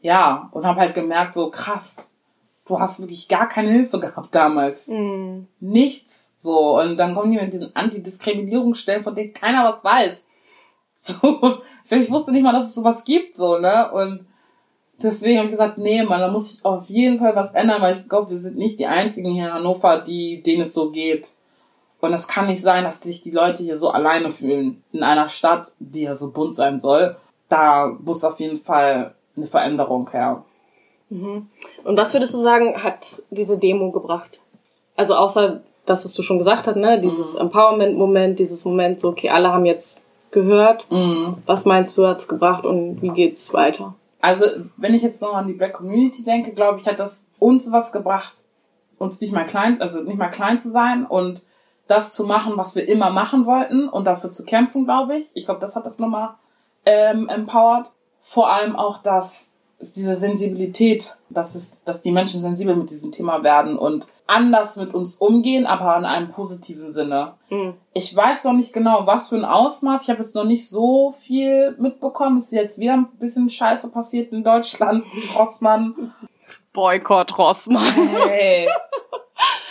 Ja, 0.00 0.48
und 0.52 0.64
habe 0.64 0.80
halt 0.80 0.94
gemerkt, 0.94 1.34
so 1.34 1.50
krass, 1.50 2.08
du 2.64 2.80
hast 2.80 3.00
wirklich 3.00 3.28
gar 3.28 3.48
keine 3.48 3.70
Hilfe 3.70 4.00
gehabt 4.00 4.34
damals. 4.34 4.88
Mm. 4.88 5.42
Nichts. 5.60 6.34
So, 6.38 6.80
und 6.80 6.96
dann 6.96 7.14
kommen 7.14 7.32
die 7.32 7.38
mit 7.38 7.52
diesen 7.52 7.76
Antidiskriminierungsstellen, 7.76 9.02
von 9.02 9.14
denen 9.14 9.34
keiner 9.34 9.64
was 9.64 9.84
weiß. 9.84 10.28
So, 11.00 11.58
ich 11.96 12.10
wusste 12.10 12.32
nicht 12.32 12.42
mal, 12.42 12.52
dass 12.52 12.66
es 12.66 12.74
sowas 12.74 13.04
gibt, 13.04 13.36
so, 13.36 13.56
ne? 13.58 13.90
Und 13.92 14.26
deswegen 15.00 15.38
habe 15.38 15.46
ich 15.46 15.52
gesagt, 15.52 15.78
nee, 15.78 16.02
man, 16.02 16.20
da 16.20 16.28
muss 16.28 16.54
ich 16.54 16.64
auf 16.64 16.86
jeden 16.86 17.20
Fall 17.20 17.36
was 17.36 17.54
ändern, 17.54 17.80
weil 17.80 17.96
ich 17.96 18.08
glaube, 18.08 18.30
wir 18.30 18.38
sind 18.38 18.56
nicht 18.56 18.80
die 18.80 18.86
einzigen 18.86 19.32
hier 19.32 19.46
in 19.46 19.54
Hannover, 19.54 20.00
die, 20.00 20.42
denen 20.42 20.62
es 20.62 20.74
so 20.74 20.90
geht. 20.90 21.34
Und 22.00 22.12
es 22.12 22.26
kann 22.26 22.48
nicht 22.48 22.62
sein, 22.62 22.82
dass 22.82 23.00
sich 23.00 23.22
die 23.22 23.30
Leute 23.30 23.62
hier 23.62 23.78
so 23.78 23.90
alleine 23.90 24.30
fühlen 24.30 24.82
in 24.92 25.04
einer 25.04 25.28
Stadt, 25.28 25.70
die 25.78 26.02
ja 26.02 26.16
so 26.16 26.32
bunt 26.32 26.56
sein 26.56 26.80
soll. 26.80 27.16
Da 27.48 27.96
muss 28.00 28.24
auf 28.24 28.40
jeden 28.40 28.56
Fall 28.56 29.14
eine 29.36 29.46
Veränderung 29.46 30.10
her. 30.10 30.44
Mhm. 31.10 31.48
Und 31.84 31.96
was 31.96 32.12
würdest 32.12 32.34
du 32.34 32.38
sagen, 32.38 32.82
hat 32.82 33.22
diese 33.30 33.58
Demo 33.58 33.92
gebracht? 33.92 34.40
Also 34.96 35.14
außer 35.14 35.60
das, 35.86 36.04
was 36.04 36.12
du 36.12 36.22
schon 36.22 36.38
gesagt 36.38 36.66
hast, 36.66 36.76
ne? 36.76 37.00
Dieses 37.00 37.34
mhm. 37.34 37.42
Empowerment-Moment, 37.42 38.40
dieses 38.40 38.64
Moment, 38.64 38.98
so, 38.98 39.10
okay, 39.10 39.30
alle 39.30 39.52
haben 39.52 39.64
jetzt 39.64 40.07
gehört. 40.30 40.90
Mhm. 40.90 41.38
Was 41.46 41.64
meinst 41.64 41.96
du, 41.96 42.06
hat's 42.06 42.28
gebracht 42.28 42.66
und 42.66 43.02
wie 43.02 43.10
geht's 43.10 43.52
weiter? 43.52 43.94
Also, 44.20 44.46
wenn 44.76 44.94
ich 44.94 45.02
jetzt 45.02 45.22
noch 45.22 45.34
an 45.34 45.46
die 45.46 45.54
Black 45.54 45.74
Community 45.74 46.24
denke, 46.24 46.52
glaube 46.52 46.80
ich, 46.80 46.88
hat 46.88 46.98
das 46.98 47.28
uns 47.38 47.70
was 47.70 47.92
gebracht, 47.92 48.34
uns 48.98 49.20
nicht 49.20 49.32
mal 49.32 49.46
klein, 49.46 49.80
also 49.80 50.02
nicht 50.02 50.18
mal 50.18 50.28
klein 50.28 50.58
zu 50.58 50.70
sein 50.70 51.06
und 51.06 51.42
das 51.86 52.12
zu 52.12 52.24
machen, 52.24 52.54
was 52.56 52.74
wir 52.74 52.86
immer 52.88 53.10
machen 53.10 53.46
wollten 53.46 53.88
und 53.88 54.06
dafür 54.06 54.30
zu 54.30 54.44
kämpfen, 54.44 54.84
glaube 54.84 55.16
ich. 55.16 55.30
Ich 55.34 55.46
glaube, 55.46 55.60
das 55.60 55.76
hat 55.76 55.86
das 55.86 55.98
nochmal 55.98 56.34
ähm, 56.84 57.28
empowered. 57.28 57.90
Vor 58.20 58.52
allem 58.52 58.76
auch, 58.76 58.98
dass 58.98 59.54
diese 59.80 60.16
Sensibilität, 60.16 61.16
dass 61.30 61.54
es, 61.54 61.84
dass 61.84 62.02
die 62.02 62.10
Menschen 62.10 62.40
sensibel 62.40 62.74
mit 62.74 62.90
diesem 62.90 63.12
Thema 63.12 63.44
werden 63.44 63.78
und 63.78 64.08
anders 64.26 64.76
mit 64.76 64.92
uns 64.92 65.14
umgehen, 65.16 65.66
aber 65.66 65.96
in 65.96 66.04
einem 66.04 66.30
positiven 66.30 66.90
Sinne. 66.90 67.34
Mhm. 67.48 67.74
Ich 67.94 68.14
weiß 68.14 68.44
noch 68.44 68.54
nicht 68.54 68.72
genau, 68.72 69.06
was 69.06 69.28
für 69.28 69.36
ein 69.36 69.44
Ausmaß. 69.44 70.02
Ich 70.02 70.10
habe 70.10 70.20
jetzt 70.20 70.34
noch 70.34 70.44
nicht 70.44 70.68
so 70.68 71.12
viel 71.12 71.76
mitbekommen. 71.78 72.38
Es 72.38 72.46
ist 72.46 72.52
jetzt 72.52 72.78
wieder 72.78 72.94
ein 72.94 73.08
bisschen 73.18 73.48
Scheiße 73.48 73.92
passiert 73.92 74.32
in 74.32 74.42
Deutschland. 74.42 75.04
Rossmann. 75.38 76.12
Boykott 76.72 77.38
Rossmann. 77.38 77.84
Hey. 78.26 78.68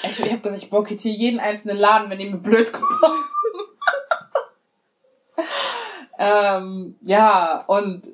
Ich, 0.04 0.20
ich 0.20 0.32
habe 0.32 0.40
gesagt, 0.40 0.64
ich 0.64 0.70
boykottiere 0.70 1.14
jeden 1.14 1.40
einzelnen 1.42 1.78
Laden, 1.78 2.10
wenn 2.10 2.20
die 2.20 2.30
mir 2.30 2.38
blöd 2.38 2.72
kommen. 2.72 3.16
ähm, 6.20 6.96
ja, 7.02 7.66
und 7.68 8.08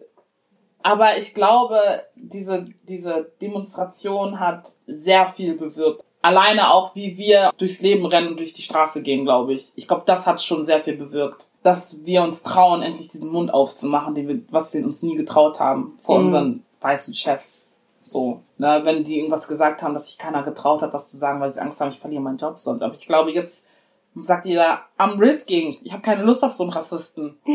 aber 0.83 1.17
ich 1.17 1.33
glaube, 1.33 1.79
diese, 2.15 2.65
diese 2.83 3.31
Demonstration 3.41 4.39
hat 4.39 4.69
sehr 4.85 5.25
viel 5.27 5.55
bewirkt. 5.55 6.03
Alleine 6.21 6.73
auch, 6.73 6.95
wie 6.95 7.17
wir 7.17 7.51
durchs 7.57 7.81
Leben 7.81 8.05
rennen 8.05 8.29
und 8.29 8.39
durch 8.39 8.53
die 8.53 8.61
Straße 8.61 9.01
gehen, 9.01 9.25
glaube 9.25 9.53
ich. 9.53 9.71
Ich 9.75 9.87
glaube, 9.87 10.03
das 10.05 10.27
hat 10.27 10.41
schon 10.41 10.63
sehr 10.63 10.79
viel 10.79 10.95
bewirkt. 10.95 11.47
Dass 11.63 12.05
wir 12.05 12.21
uns 12.21 12.43
trauen, 12.43 12.81
endlich 12.81 13.09
diesen 13.09 13.31
Mund 13.31 13.53
aufzumachen, 13.53 14.15
den 14.15 14.27
wir, 14.27 14.39
was 14.49 14.73
wir 14.73 14.85
uns 14.85 15.01
nie 15.03 15.15
getraut 15.15 15.59
haben 15.59 15.97
vor 15.99 16.19
mhm. 16.19 16.25
unseren 16.25 16.65
weißen 16.81 17.13
Chefs. 17.13 17.77
So, 18.01 18.41
ne, 18.57 18.81
wenn 18.83 19.05
die 19.05 19.17
irgendwas 19.17 19.47
gesagt 19.47 19.81
haben, 19.81 19.93
dass 19.93 20.07
sich 20.07 20.17
keiner 20.17 20.43
getraut 20.43 20.81
hat, 20.81 20.93
was 20.93 21.11
zu 21.11 21.17
sagen, 21.17 21.39
weil 21.39 21.51
sie 21.53 21.61
Angst 21.61 21.79
haben, 21.79 21.91
ich 21.91 21.99
verliere 21.99 22.21
meinen 22.21 22.37
Job 22.37 22.59
sonst. 22.59 22.83
Aber 22.83 22.93
ich 22.93 23.07
glaube, 23.07 23.31
jetzt 23.31 23.67
sagt 24.15 24.45
jeder, 24.45 24.81
I'm 24.97 25.19
risking. 25.19 25.77
Ich 25.83 25.93
habe 25.93 26.01
keine 26.01 26.23
Lust 26.23 26.43
auf 26.43 26.51
so 26.51 26.63
einen 26.63 26.73
Rassisten. 26.73 27.37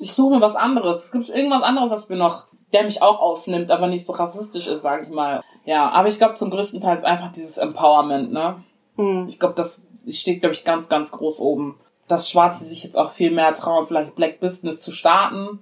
Ich 0.00 0.14
suche 0.14 0.34
mir 0.34 0.40
was 0.40 0.56
anderes. 0.56 1.04
Es 1.04 1.12
gibt 1.12 1.28
irgendwas 1.28 1.62
anderes, 1.62 1.90
was 1.90 2.08
mir 2.08 2.16
noch 2.16 2.46
der 2.72 2.84
mich 2.84 3.02
auch 3.02 3.20
aufnimmt, 3.20 3.70
aber 3.70 3.86
nicht 3.86 4.06
so 4.06 4.12
rassistisch 4.12 4.66
ist, 4.66 4.82
sage 4.82 5.04
ich 5.04 5.10
mal. 5.10 5.42
Ja, 5.64 5.90
aber 5.90 6.08
ich 6.08 6.18
glaube 6.18 6.34
zum 6.34 6.50
größten 6.50 6.80
Teil 6.80 6.96
ist 6.96 7.04
einfach 7.04 7.30
dieses 7.32 7.58
Empowerment, 7.58 8.32
ne? 8.32 8.56
Mhm. 8.96 9.26
Ich 9.28 9.38
glaube, 9.38 9.54
das 9.54 9.88
steht, 10.08 10.40
glaube 10.40 10.54
ich, 10.54 10.64
ganz, 10.64 10.88
ganz 10.88 11.12
groß 11.12 11.40
oben. 11.40 11.78
Dass 12.08 12.28
Schwarze 12.28 12.64
sich 12.64 12.82
jetzt 12.82 12.98
auch 12.98 13.12
viel 13.12 13.30
mehr 13.30 13.54
trauen, 13.54 13.86
vielleicht 13.86 14.14
Black 14.16 14.40
Business 14.40 14.80
zu 14.80 14.90
starten 14.90 15.60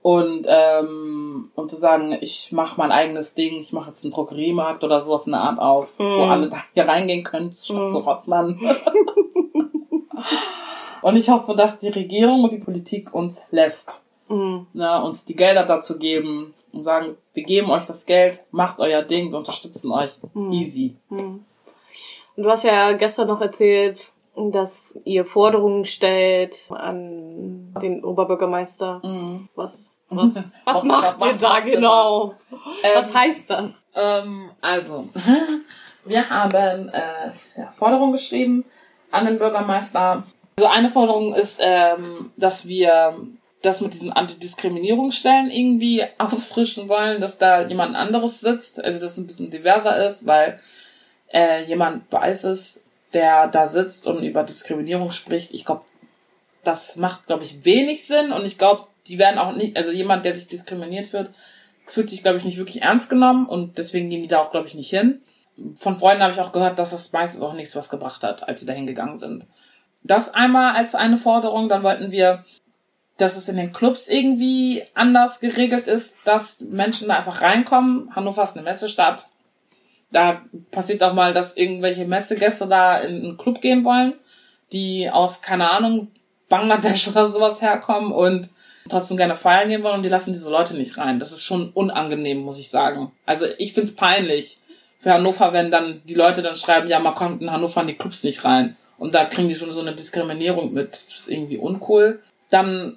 und 0.00 0.46
ähm, 0.48 1.50
und 1.56 1.70
zu 1.70 1.76
sagen, 1.76 2.16
ich 2.20 2.52
mache 2.52 2.78
mein 2.78 2.92
eigenes 2.92 3.34
Ding, 3.34 3.58
ich 3.58 3.72
mache 3.72 3.88
jetzt 3.88 4.04
einen 4.04 4.12
Drogeriemarkt 4.12 4.84
oder 4.84 5.00
sowas 5.00 5.26
in 5.26 5.32
der 5.32 5.40
Art 5.40 5.58
auf, 5.58 5.98
mm. 5.98 6.02
wo 6.02 6.22
hm. 6.22 6.30
alle 6.30 6.48
da 6.48 6.58
hier 6.74 6.86
reingehen 6.86 7.24
können, 7.24 7.52
statt 7.56 7.76
mm. 7.76 7.88
so 7.88 7.98
Rossmann. 7.98 8.60
und 11.02 11.16
ich 11.16 11.28
hoffe, 11.28 11.56
dass 11.56 11.80
die 11.80 11.88
Regierung 11.88 12.44
und 12.44 12.52
die 12.52 12.60
Politik 12.60 13.12
uns 13.12 13.42
lässt 13.50 14.05
mhm. 14.28 14.66
ne, 14.72 15.02
uns 15.02 15.24
die 15.24 15.36
Gelder 15.36 15.64
dazu 15.64 15.98
geben 15.98 16.54
und 16.72 16.82
sagen, 16.82 17.16
wir 17.32 17.42
geben 17.44 17.70
euch 17.70 17.86
das 17.86 18.06
Geld, 18.06 18.44
macht 18.50 18.78
euer 18.78 19.02
Ding, 19.02 19.30
wir 19.30 19.38
unterstützen 19.38 19.90
euch. 19.92 20.12
Mhm. 20.34 20.52
Easy. 20.52 20.96
Mhm. 21.08 21.44
Und 22.36 22.42
du 22.42 22.50
hast 22.50 22.64
ja 22.64 22.92
gestern 22.92 23.28
noch 23.28 23.40
erzählt, 23.40 23.98
dass 24.36 24.98
ihr 25.04 25.24
Forderungen 25.24 25.84
stellt 25.84 26.68
an 26.70 27.74
den 27.80 28.04
Oberbürgermeister. 28.04 29.00
Mhm. 29.02 29.48
Was, 29.54 29.96
was, 30.10 30.54
was 30.64 30.82
macht 30.82 31.20
ihr 31.22 31.32
da 31.34 31.60
genau? 31.60 32.34
Ähm, 32.82 32.90
was 32.94 33.14
heißt 33.14 33.50
das? 33.50 33.86
Ähm, 33.94 34.50
also, 34.60 35.08
wir 36.04 36.28
haben 36.28 36.88
äh, 36.90 37.30
ja, 37.56 37.70
Forderungen 37.70 38.12
geschrieben 38.12 38.64
an 39.10 39.24
den 39.24 39.38
Bürgermeister. 39.38 40.22
Also 40.58 40.70
eine 40.70 40.90
Forderung 40.90 41.34
ist, 41.34 41.60
ähm, 41.62 42.32
dass 42.36 42.66
wir 42.66 43.16
das 43.66 43.80
mit 43.80 43.92
diesen 43.92 44.12
Antidiskriminierungsstellen 44.12 45.50
irgendwie 45.50 46.04
auffrischen 46.18 46.88
wollen, 46.88 47.20
dass 47.20 47.38
da 47.38 47.66
jemand 47.66 47.96
anderes 47.96 48.40
sitzt, 48.40 48.82
also 48.82 49.00
dass 49.00 49.12
es 49.12 49.18
ein 49.18 49.26
bisschen 49.26 49.50
diverser 49.50 50.04
ist, 50.06 50.26
weil 50.26 50.60
äh, 51.32 51.64
jemand 51.64 52.10
Weißes, 52.10 52.84
der 53.12 53.48
da 53.48 53.66
sitzt 53.66 54.06
und 54.06 54.22
über 54.22 54.42
Diskriminierung 54.42 55.10
spricht, 55.10 55.52
ich 55.52 55.64
glaube, 55.64 55.82
das 56.64 56.96
macht, 56.96 57.26
glaube 57.26 57.44
ich, 57.44 57.64
wenig 57.64 58.06
Sinn 58.06 58.32
und 58.32 58.44
ich 58.44 58.58
glaube, 58.58 58.86
die 59.06 59.18
werden 59.18 59.38
auch 59.38 59.54
nicht, 59.54 59.76
also 59.76 59.92
jemand, 59.92 60.24
der 60.24 60.34
sich 60.34 60.48
diskriminiert 60.48 61.12
wird, 61.12 61.30
fühlt 61.86 62.10
sich, 62.10 62.22
glaube 62.22 62.38
ich, 62.38 62.44
nicht 62.44 62.58
wirklich 62.58 62.82
ernst 62.82 63.08
genommen 63.08 63.46
und 63.46 63.78
deswegen 63.78 64.08
gehen 64.08 64.22
die 64.22 64.28
da 64.28 64.40
auch, 64.40 64.50
glaube 64.50 64.66
ich, 64.66 64.74
nicht 64.74 64.90
hin. 64.90 65.22
Von 65.74 65.96
Freunden 65.96 66.22
habe 66.22 66.32
ich 66.32 66.40
auch 66.40 66.52
gehört, 66.52 66.78
dass 66.78 66.90
das 66.90 67.12
meistens 67.12 67.42
auch 67.42 67.54
nichts 67.54 67.76
was 67.76 67.88
gebracht 67.88 68.22
hat, 68.24 68.46
als 68.48 68.60
sie 68.60 68.66
da 68.66 68.72
hingegangen 68.72 69.16
sind. 69.16 69.46
Das 70.02 70.34
einmal 70.34 70.74
als 70.74 70.94
eine 70.94 71.18
Forderung. 71.18 71.68
Dann 71.68 71.82
wollten 71.82 72.10
wir 72.10 72.44
dass 73.16 73.36
es 73.36 73.48
in 73.48 73.56
den 73.56 73.72
Clubs 73.72 74.08
irgendwie 74.08 74.82
anders 74.94 75.40
geregelt 75.40 75.88
ist, 75.88 76.18
dass 76.24 76.60
Menschen 76.60 77.08
da 77.08 77.16
einfach 77.16 77.40
reinkommen. 77.40 78.14
Hannover 78.14 78.44
ist 78.44 78.56
eine 78.56 78.64
Messestadt. 78.64 79.26
Da 80.12 80.42
passiert 80.70 81.02
auch 81.02 81.14
mal, 81.14 81.32
dass 81.32 81.56
irgendwelche 81.56 82.04
Messegäste 82.04 82.66
da 82.66 82.98
in 82.98 83.24
einen 83.24 83.36
Club 83.38 83.60
gehen 83.60 83.84
wollen, 83.84 84.14
die 84.72 85.10
aus, 85.10 85.40
keine 85.40 85.70
Ahnung, 85.70 86.08
Bangladesch 86.48 87.08
oder 87.08 87.26
sowas 87.26 87.62
herkommen 87.62 88.12
und 88.12 88.50
trotzdem 88.88 89.16
gerne 89.16 89.34
feiern 89.34 89.68
gehen 89.68 89.82
wollen 89.82 89.96
und 89.96 90.02
die 90.02 90.10
lassen 90.10 90.32
diese 90.32 90.50
Leute 90.50 90.74
nicht 90.74 90.96
rein. 90.98 91.18
Das 91.18 91.32
ist 91.32 91.42
schon 91.42 91.70
unangenehm, 91.70 92.38
muss 92.38 92.60
ich 92.60 92.70
sagen. 92.70 93.12
Also 93.24 93.46
ich 93.58 93.72
find's 93.72 93.96
peinlich 93.96 94.58
für 94.98 95.12
Hannover, 95.12 95.52
wenn 95.52 95.70
dann 95.70 96.02
die 96.04 96.14
Leute 96.14 96.42
dann 96.42 96.54
schreiben, 96.54 96.88
ja, 96.88 97.00
man 97.00 97.14
kommt 97.14 97.42
in 97.42 97.50
Hannover 97.50 97.80
in 97.80 97.88
die 97.88 97.96
Clubs 97.96 98.22
nicht 98.24 98.44
rein. 98.44 98.76
Und 98.98 99.14
da 99.14 99.24
kriegen 99.24 99.48
die 99.48 99.54
schon 99.54 99.72
so 99.72 99.80
eine 99.80 99.94
Diskriminierung 99.94 100.72
mit. 100.72 100.92
Das 100.92 101.18
ist 101.18 101.28
irgendwie 101.28 101.58
uncool 101.58 102.20
dann 102.50 102.96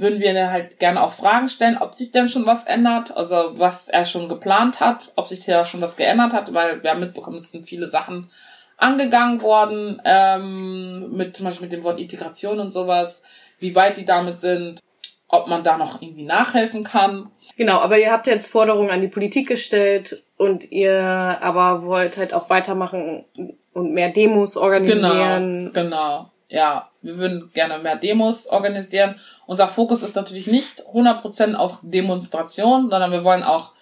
würden 0.00 0.20
wir 0.20 0.50
halt 0.50 0.78
gerne 0.78 1.02
auch 1.02 1.12
Fragen 1.12 1.48
stellen, 1.48 1.78
ob 1.78 1.94
sich 1.94 2.12
denn 2.12 2.28
schon 2.28 2.46
was 2.46 2.64
ändert, 2.64 3.16
also 3.16 3.52
was 3.54 3.88
er 3.88 4.04
schon 4.04 4.28
geplant 4.28 4.80
hat, 4.80 5.12
ob 5.16 5.26
sich 5.26 5.44
da 5.44 5.64
schon 5.64 5.80
was 5.80 5.96
geändert 5.96 6.32
hat, 6.32 6.52
weil 6.54 6.82
wir 6.82 6.90
haben 6.90 7.00
mitbekommen, 7.00 7.36
es 7.36 7.52
sind 7.52 7.66
viele 7.66 7.88
Sachen 7.88 8.30
angegangen 8.76 9.42
worden, 9.42 10.00
ähm, 10.04 11.16
mit 11.16 11.36
zum 11.36 11.46
Beispiel 11.46 11.66
mit 11.66 11.72
dem 11.72 11.84
Wort 11.84 11.98
Integration 11.98 12.60
und 12.60 12.72
sowas, 12.72 13.22
wie 13.58 13.74
weit 13.74 13.96
die 13.96 14.04
damit 14.04 14.38
sind, 14.38 14.80
ob 15.28 15.46
man 15.48 15.62
da 15.62 15.78
noch 15.78 16.02
irgendwie 16.02 16.24
nachhelfen 16.24 16.84
kann. 16.84 17.30
Genau, 17.56 17.78
aber 17.78 17.98
ihr 17.98 18.12
habt 18.12 18.26
jetzt 18.26 18.50
Forderungen 18.50 18.90
an 18.90 19.00
die 19.00 19.08
Politik 19.08 19.48
gestellt 19.48 20.22
und 20.36 20.70
ihr 20.70 20.94
aber 20.94 21.84
wollt 21.84 22.16
halt 22.16 22.34
auch 22.34 22.50
weitermachen 22.50 23.24
und 23.72 23.92
mehr 23.92 24.10
Demos 24.10 24.56
organisieren. 24.56 25.72
Genau, 25.72 25.88
genau 25.88 26.30
ja, 26.48 26.90
wir 27.06 27.16
würden 27.16 27.50
gerne 27.54 27.78
mehr 27.78 27.96
Demos 27.96 28.46
organisieren. 28.48 29.14
Unser 29.46 29.68
Fokus 29.68 30.02
ist 30.02 30.16
natürlich 30.16 30.46
nicht 30.46 30.84
100% 30.92 31.54
auf 31.54 31.80
Demonstration, 31.82 32.90
sondern 32.90 33.12
wir 33.12 33.24
wollen 33.24 33.42
auch 33.42 33.72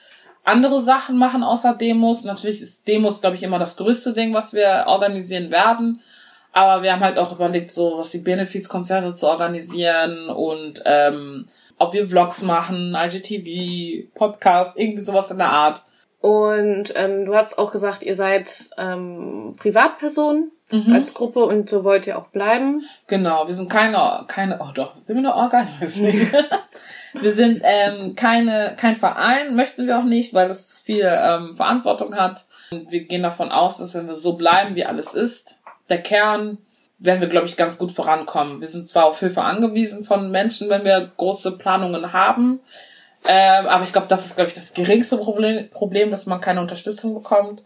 andere 0.44 0.80
Sachen 0.80 1.16
machen 1.16 1.42
außer 1.42 1.74
Demos. 1.74 2.24
Natürlich 2.24 2.60
ist 2.60 2.86
Demos, 2.86 3.20
glaube 3.20 3.36
ich, 3.36 3.42
immer 3.42 3.58
das 3.58 3.76
größte 3.76 4.12
Ding, 4.12 4.34
was 4.34 4.52
wir 4.52 4.84
organisieren 4.86 5.50
werden. 5.50 6.02
Aber 6.52 6.82
wir 6.82 6.92
haben 6.92 7.02
halt 7.02 7.18
auch 7.18 7.32
überlegt, 7.32 7.72
so 7.72 7.98
was 7.98 8.14
wie 8.14 8.18
Benefizkonzerte 8.18 9.14
zu 9.14 9.26
organisieren 9.26 10.28
und 10.28 10.82
ähm, 10.84 11.46
ob 11.78 11.94
wir 11.94 12.06
Vlogs 12.06 12.42
machen, 12.42 12.94
IGTV, 12.96 14.08
Podcast, 14.14 14.78
irgendwie 14.78 15.02
sowas 15.02 15.32
in 15.32 15.38
der 15.38 15.50
Art. 15.50 15.82
Und 16.20 16.92
ähm, 16.94 17.26
du 17.26 17.34
hast 17.34 17.58
auch 17.58 17.72
gesagt, 17.72 18.02
ihr 18.02 18.14
seid 18.14 18.70
ähm, 18.78 19.56
Privatpersonen 19.58 20.52
mhm. 20.74 20.92
als 20.92 21.14
Gruppe 21.14 21.44
und 21.44 21.70
so 21.70 21.84
wollt 21.84 22.06
ihr 22.06 22.18
auch 22.18 22.28
bleiben. 22.28 22.84
Genau, 23.06 23.46
wir 23.46 23.54
sind 23.54 23.70
keine, 23.70 24.24
keine, 24.26 24.58
oh 24.60 24.72
doch, 24.74 24.94
sind 25.02 25.16
wir 25.16 25.30
eine 25.30 25.34
Orga? 25.34 25.66
Wir 27.20 27.32
sind 27.32 27.62
ähm, 27.64 28.16
keine, 28.16 28.74
kein 28.76 28.96
Verein, 28.96 29.54
möchten 29.54 29.86
wir 29.86 30.00
auch 30.00 30.04
nicht, 30.04 30.34
weil 30.34 30.48
das 30.48 30.66
zu 30.66 30.76
viel 30.78 31.08
ähm, 31.08 31.54
Verantwortung 31.54 32.16
hat. 32.16 32.46
Und 32.72 32.90
wir 32.90 33.04
gehen 33.04 33.22
davon 33.22 33.52
aus, 33.52 33.78
dass 33.78 33.94
wenn 33.94 34.08
wir 34.08 34.16
so 34.16 34.32
bleiben, 34.32 34.74
wie 34.74 34.84
alles 34.84 35.14
ist, 35.14 35.60
der 35.88 36.02
Kern, 36.02 36.58
werden 36.98 37.20
wir, 37.20 37.28
glaube 37.28 37.46
ich, 37.46 37.56
ganz 37.56 37.78
gut 37.78 37.92
vorankommen. 37.92 38.60
Wir 38.60 38.66
sind 38.66 38.88
zwar 38.88 39.04
auf 39.04 39.20
Hilfe 39.20 39.42
angewiesen 39.42 40.04
von 40.04 40.32
Menschen, 40.32 40.70
wenn 40.70 40.84
wir 40.84 41.12
große 41.16 41.56
Planungen 41.56 42.12
haben, 42.12 42.60
ähm, 43.26 43.66
aber 43.66 43.84
ich 43.84 43.92
glaube, 43.92 44.08
das 44.08 44.26
ist, 44.26 44.36
glaube 44.36 44.50
ich, 44.50 44.54
das 44.54 44.74
geringste 44.74 45.16
Problem, 45.16 45.70
Problem, 45.70 46.10
dass 46.10 46.26
man 46.26 46.40
keine 46.40 46.60
Unterstützung 46.60 47.14
bekommt. 47.14 47.64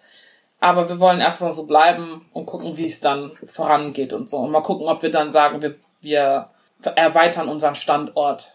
Aber 0.61 0.89
wir 0.89 0.99
wollen 0.99 1.21
erstmal 1.21 1.53
so 1.53 1.67
bleiben 1.67 2.27
und 2.33 2.47
gucken, 2.47 2.77
wie 2.77 2.87
es 2.87 3.01
dann 3.01 3.33
vorangeht 3.47 4.13
und 4.13 4.29
so. 4.29 4.39
Und 4.39 4.51
mal 4.51 4.63
gucken, 4.63 4.89
ob 4.89 5.03
wir 5.03 5.11
dann 5.11 5.33
sagen, 5.33 5.63
wir, 5.63 5.77
wir 6.01 6.51
erweitern 6.95 7.49
unseren 7.49 7.75
Standort. 7.75 8.55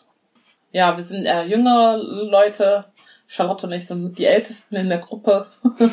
Ja, 0.71 0.97
wir 0.97 1.03
sind 1.03 1.25
eher 1.25 1.45
jüngere 1.45 1.97
Leute. 1.97 2.85
Charlotte 3.27 3.67
und 3.67 3.73
ich 3.73 3.87
sind 3.87 4.17
die 4.17 4.25
Ältesten 4.25 4.75
in 4.75 4.89
der 4.89 4.99
Gruppe. 4.99 5.47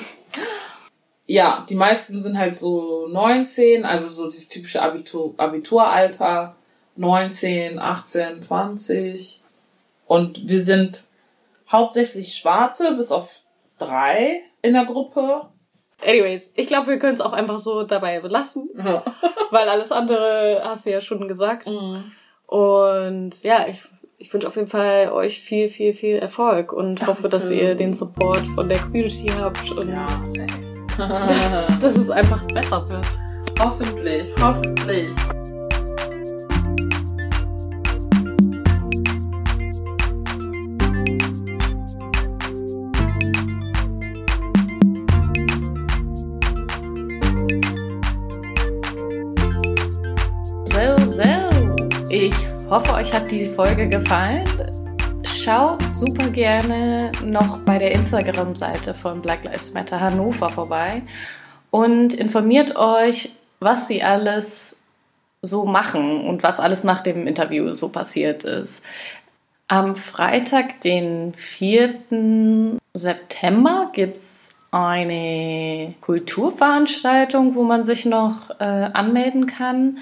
ja, 1.26 1.64
die 1.68 1.76
meisten 1.76 2.20
sind 2.20 2.36
halt 2.36 2.56
so 2.56 3.06
19, 3.08 3.84
also 3.84 4.08
so 4.08 4.26
dieses 4.26 4.48
typische 4.48 4.82
Abitur, 4.82 5.34
Abituralter. 5.36 6.56
19, 6.96 7.78
18, 7.78 8.42
20. 8.42 9.42
Und 10.06 10.48
wir 10.48 10.62
sind 10.62 11.08
hauptsächlich 11.70 12.36
Schwarze, 12.36 12.94
bis 12.94 13.10
auf 13.10 13.42
drei 13.78 14.42
in 14.60 14.74
der 14.74 14.84
Gruppe. 14.84 15.48
Anyways, 16.06 16.54
ich 16.56 16.66
glaube, 16.66 16.88
wir 16.88 16.98
können 16.98 17.14
es 17.14 17.20
auch 17.20 17.32
einfach 17.32 17.58
so 17.58 17.82
dabei 17.82 18.20
belassen, 18.20 18.70
ja. 18.76 19.02
weil 19.50 19.68
alles 19.68 19.92
andere 19.92 20.60
hast 20.64 20.86
du 20.86 20.90
ja 20.90 21.00
schon 21.00 21.28
gesagt. 21.28 21.66
Mhm. 21.68 22.04
Und 22.46 23.42
ja, 23.42 23.66
ich, 23.68 23.82
ich 24.18 24.32
wünsche 24.32 24.48
auf 24.48 24.56
jeden 24.56 24.68
Fall 24.68 25.12
euch 25.12 25.40
viel, 25.40 25.68
viel, 25.68 25.94
viel 25.94 26.16
Erfolg 26.16 26.72
und 26.72 26.96
Danke. 26.96 27.06
hoffe, 27.06 27.28
dass 27.28 27.50
ihr 27.50 27.74
den 27.74 27.92
Support 27.92 28.42
von 28.54 28.68
der 28.68 28.78
Community 28.78 29.30
habt 29.38 29.70
und 29.70 29.88
ja, 29.88 30.06
dass, 30.98 31.78
dass 31.80 31.96
es 31.96 32.10
einfach 32.10 32.44
besser 32.48 32.88
wird. 32.88 33.06
Hoffentlich, 33.58 34.34
hoffentlich. 34.42 35.10
Hoffe, 52.68 52.94
euch 52.94 53.12
hat 53.12 53.30
die 53.30 53.48
Folge 53.48 53.88
gefallen. 53.88 54.44
Schaut 55.24 55.80
super 55.82 56.28
gerne 56.30 57.12
noch 57.24 57.58
bei 57.58 57.78
der 57.78 57.94
Instagram-Seite 57.94 58.94
von 58.94 59.22
Black 59.22 59.44
Lives 59.44 59.74
Matter 59.74 60.00
Hannover 60.00 60.48
vorbei 60.48 61.02
und 61.70 62.14
informiert 62.14 62.74
euch, 62.74 63.30
was 63.60 63.86
sie 63.86 64.02
alles 64.02 64.78
so 65.40 65.64
machen 65.64 66.26
und 66.26 66.42
was 66.42 66.58
alles 66.58 66.82
nach 66.82 67.02
dem 67.02 67.28
Interview 67.28 67.74
so 67.74 67.90
passiert 67.90 68.42
ist. 68.42 68.82
Am 69.68 69.94
Freitag, 69.94 70.80
den 70.80 71.32
4. 71.34 72.80
September, 72.92 73.90
gibt 73.92 74.16
es 74.16 74.56
eine 74.72 75.94
Kulturveranstaltung, 76.00 77.54
wo 77.54 77.62
man 77.62 77.84
sich 77.84 78.04
noch 78.04 78.50
äh, 78.58 78.64
anmelden 78.64 79.46
kann. 79.46 79.98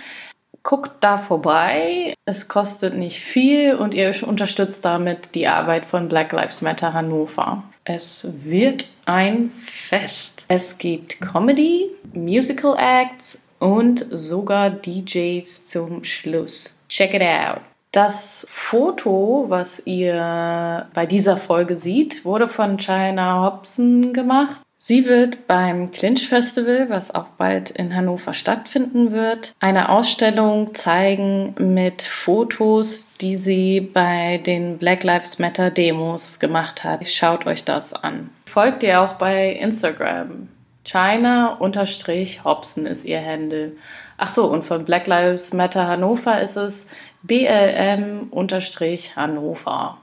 Guckt 0.62 0.92
da 1.00 1.18
vorbei. 1.18 2.14
Es 2.24 2.48
kostet 2.48 2.94
nicht 2.94 3.20
viel 3.20 3.74
und 3.74 3.94
ihr 3.94 4.14
unterstützt 4.26 4.84
damit 4.84 5.34
die 5.34 5.46
Arbeit 5.48 5.84
von 5.84 6.08
Black 6.08 6.32
Lives 6.32 6.62
Matter 6.62 6.92
Hannover. 6.92 7.62
Es 7.84 8.26
wird 8.44 8.86
ein 9.06 9.50
Fest. 9.64 10.44
Es 10.48 10.76
gibt 10.78 11.20
Comedy, 11.20 11.86
Musical 12.12 12.76
Acts 12.78 13.42
und 13.58 14.04
sogar 14.10 14.70
DJs 14.70 15.66
zum 15.66 16.04
Schluss. 16.04 16.84
Check 16.88 17.14
it 17.14 17.22
out. 17.22 17.62
Das 17.92 18.46
Foto, 18.50 19.46
was 19.48 19.86
ihr 19.86 20.86
bei 20.92 21.06
dieser 21.06 21.38
Folge 21.38 21.76
seht, 21.78 22.24
wurde 22.24 22.48
von 22.48 22.76
China 22.76 23.42
Hobson 23.44 24.12
gemacht. 24.12 24.60
Sie 24.80 25.06
wird 25.06 25.48
beim 25.48 25.90
Clinch 25.90 26.28
Festival, 26.28 26.88
was 26.88 27.12
auch 27.12 27.26
bald 27.36 27.70
in 27.70 27.96
Hannover 27.96 28.32
stattfinden 28.32 29.10
wird, 29.10 29.52
eine 29.58 29.88
Ausstellung 29.88 30.72
zeigen 30.72 31.56
mit 31.58 32.02
Fotos, 32.02 33.08
die 33.20 33.34
sie 33.36 33.80
bei 33.80 34.38
den 34.38 34.78
Black 34.78 35.02
Lives 35.02 35.40
Matter 35.40 35.72
Demos 35.72 36.38
gemacht 36.38 36.84
hat. 36.84 37.08
Schaut 37.08 37.44
euch 37.46 37.64
das 37.64 37.92
an. 37.92 38.30
Folgt 38.46 38.84
ihr 38.84 39.00
auch 39.00 39.14
bei 39.14 39.50
Instagram. 39.50 40.48
China-Hobson 40.84 42.86
ist 42.86 43.04
ihr 43.04 43.20
Handle. 43.20 43.72
Ach 44.16 44.30
so, 44.30 44.46
und 44.46 44.64
von 44.64 44.84
Black 44.84 45.08
Lives 45.08 45.52
Matter 45.52 45.88
Hannover 45.88 46.40
ist 46.40 46.54
es 46.56 46.88
BLM-Hannover. 47.24 49.98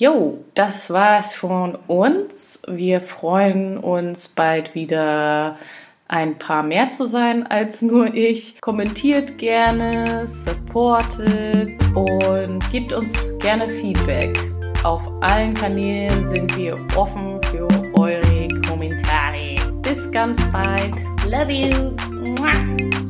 Jo, 0.00 0.44
das 0.54 0.90
war's 0.90 1.34
von 1.34 1.76
uns. 1.88 2.62
Wir 2.68 3.00
freuen 3.00 3.78
uns 3.78 4.28
bald 4.28 4.76
wieder 4.76 5.58
ein 6.06 6.38
paar 6.38 6.62
mehr 6.62 6.90
zu 6.90 7.04
sein 7.04 7.44
als 7.48 7.82
nur 7.82 8.14
ich. 8.14 8.60
Kommentiert 8.60 9.38
gerne, 9.38 10.28
supportet 10.28 11.84
und 11.96 12.70
gebt 12.70 12.92
uns 12.92 13.12
gerne 13.40 13.68
Feedback. 13.68 14.38
Auf 14.84 15.02
allen 15.20 15.54
Kanälen 15.54 16.24
sind 16.24 16.56
wir 16.56 16.78
offen 16.94 17.42
für 17.50 17.66
eure 17.94 18.46
Kommentare. 18.68 19.56
Bis 19.82 20.08
ganz 20.12 20.40
bald. 20.52 20.94
Love 21.28 21.50
you. 21.50 23.07